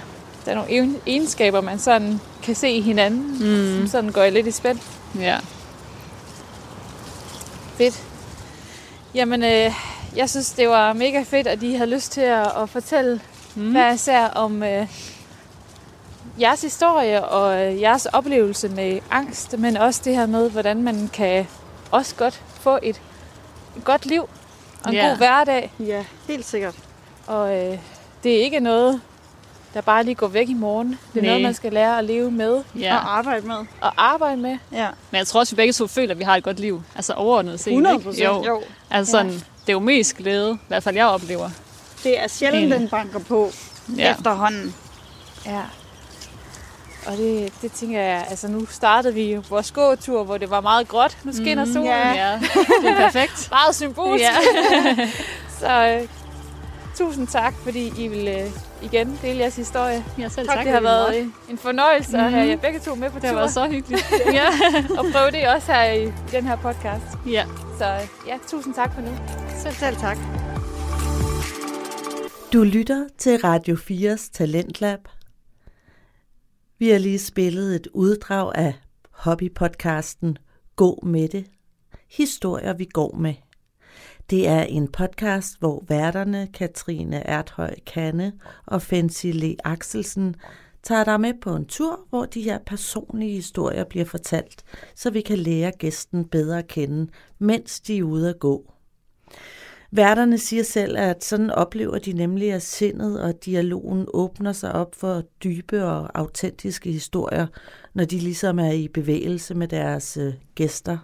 [0.45, 3.77] Der er nogle egen- egenskaber, man sådan kan se i hinanden, mm.
[3.79, 4.79] som sådan går lidt i spænd.
[5.19, 5.37] Ja.
[7.77, 8.03] Fedt.
[9.13, 9.71] Jamen, øh,
[10.17, 13.21] jeg synes, det var mega fedt, at I havde lyst til at, at fortælle
[13.55, 13.71] mm.
[13.71, 14.87] hver især om øh,
[16.39, 21.09] jeres historie og øh, jeres oplevelse med angst, men også det her med, hvordan man
[21.13, 21.47] kan
[21.91, 23.01] også godt få et,
[23.77, 24.21] et godt liv
[24.83, 25.07] og en Ja.
[25.07, 25.71] god hverdag.
[25.79, 26.75] Ja, helt sikkert.
[27.27, 27.77] Og øh,
[28.23, 29.01] det er ikke noget,
[29.73, 30.87] der bare lige går væk i morgen.
[31.13, 31.29] Det er Nej.
[31.29, 32.95] noget, man skal lære at leve med ja.
[32.95, 33.55] Og arbejde med.
[33.81, 34.57] og arbejde med.
[34.71, 36.83] Ja, Men jeg tror også, vi begge to føler, at vi har et godt liv.
[36.95, 37.67] Altså overordnet set.
[37.71, 38.05] 100 ikke?
[38.05, 38.25] procent.
[38.25, 38.43] Jo.
[38.45, 38.61] Jo.
[38.91, 41.49] Altså sådan, det er jo mest glæde, i hvert fald jeg oplever.
[42.03, 42.79] Det er sjældent, Enig.
[42.79, 43.49] den banker på
[43.97, 44.11] Ja.
[44.11, 44.75] efterhånden.
[45.45, 45.61] Ja.
[47.07, 50.87] Og det, det tænker jeg, altså nu startede vi vores gåtur, hvor det var meget
[50.87, 51.17] gråt.
[51.23, 51.87] Nu skinner Mm, solen.
[51.89, 52.07] ja.
[52.31, 52.39] ja.
[52.81, 53.47] Det er perfekt.
[53.51, 54.23] Meget symbolsk.
[54.23, 54.33] Ja.
[55.59, 56.07] Så øh,
[56.95, 58.51] tusind tak, fordi I vil øh,
[58.81, 60.05] igen dele jeres historie.
[60.19, 60.65] Ja, selv Tak, tak.
[60.65, 62.49] det har været øh, en fornøjelse at have Mhm.
[62.49, 63.39] jer begge to med på Det har tur.
[63.39, 64.05] været så hyggeligt.
[64.33, 64.47] ja.
[64.97, 67.03] Og prøve det også her i, i den her podcast.
[67.25, 67.45] ja.
[67.77, 69.09] Så øh, ja, tusind tak for nu.
[69.63, 70.17] Selv, selv tak.
[72.53, 74.99] Du lytter til Radio 4's Talentlab.
[76.79, 78.73] Vi har lige spillet et uddrag af
[79.11, 80.37] hobbypodcasten
[80.75, 81.45] Gå med det.
[82.09, 83.33] Historier vi går med.
[84.29, 88.33] Det er en podcast, hvor værterne Katrine Erthøj Kanne
[88.65, 90.35] og Fancy Le Axelsen
[90.83, 94.63] tager dig med på en tur, hvor de her personlige historier bliver fortalt,
[94.95, 98.73] så vi kan lære gæsten bedre at kende, mens de er ude at gå.
[99.91, 104.95] Værterne siger selv, at sådan oplever de nemlig, at sindet og dialogen åbner sig op
[104.95, 107.47] for dybe og autentiske historier,
[107.93, 110.97] når de ligesom er i bevægelse med deres øh, gæster.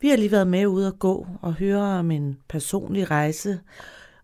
[0.00, 3.60] Vi har lige været med ude at gå og høre om en personlig rejse,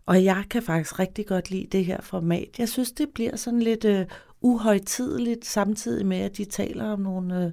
[0.05, 2.49] og jeg kan faktisk rigtig godt lide det her format.
[2.57, 4.05] Jeg synes, det bliver sådan lidt øh,
[4.41, 7.51] uhøjtideligt, samtidig med, at de taler om nogle øh,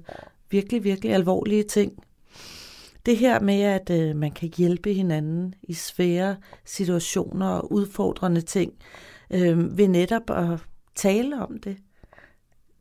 [0.49, 1.93] virkelig, virkelig alvorlige ting.
[3.05, 6.35] Det her med, at øh, man kan hjælpe hinanden i svære
[6.65, 8.73] situationer og udfordrende ting,
[9.31, 10.59] øh, ved netop at
[10.95, 11.77] tale om det.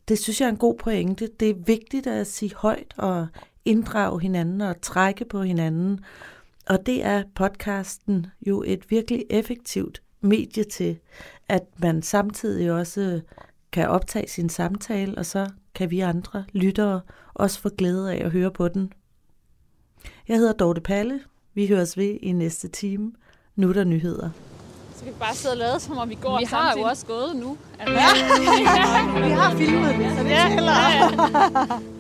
[0.09, 1.29] Det synes jeg er en god pointe.
[1.41, 3.27] Det er vigtigt at sige højt og
[3.65, 6.01] inddrage hinanden og trække på hinanden.
[6.67, 10.99] Og det er podcasten jo et virkelig effektivt medie til,
[11.49, 13.21] at man samtidig også
[13.73, 17.01] kan optage sin samtale, og så kan vi andre lyttere
[17.35, 18.93] også få glæde af at høre på den.
[20.29, 21.21] Jeg hedder Dorte Palle.
[21.55, 23.13] Vi høres ved i næste time.
[23.57, 24.31] Nu er der nyheder.
[24.97, 26.83] Så kan vi bare sidde og lade, som om vi går Vi har samtidig.
[26.83, 27.57] jo også gået nu.
[27.79, 27.95] Altså,
[29.27, 30.73] Vi har filmet det, så det Ja, tæller.
[30.73, 31.79] ja, ja.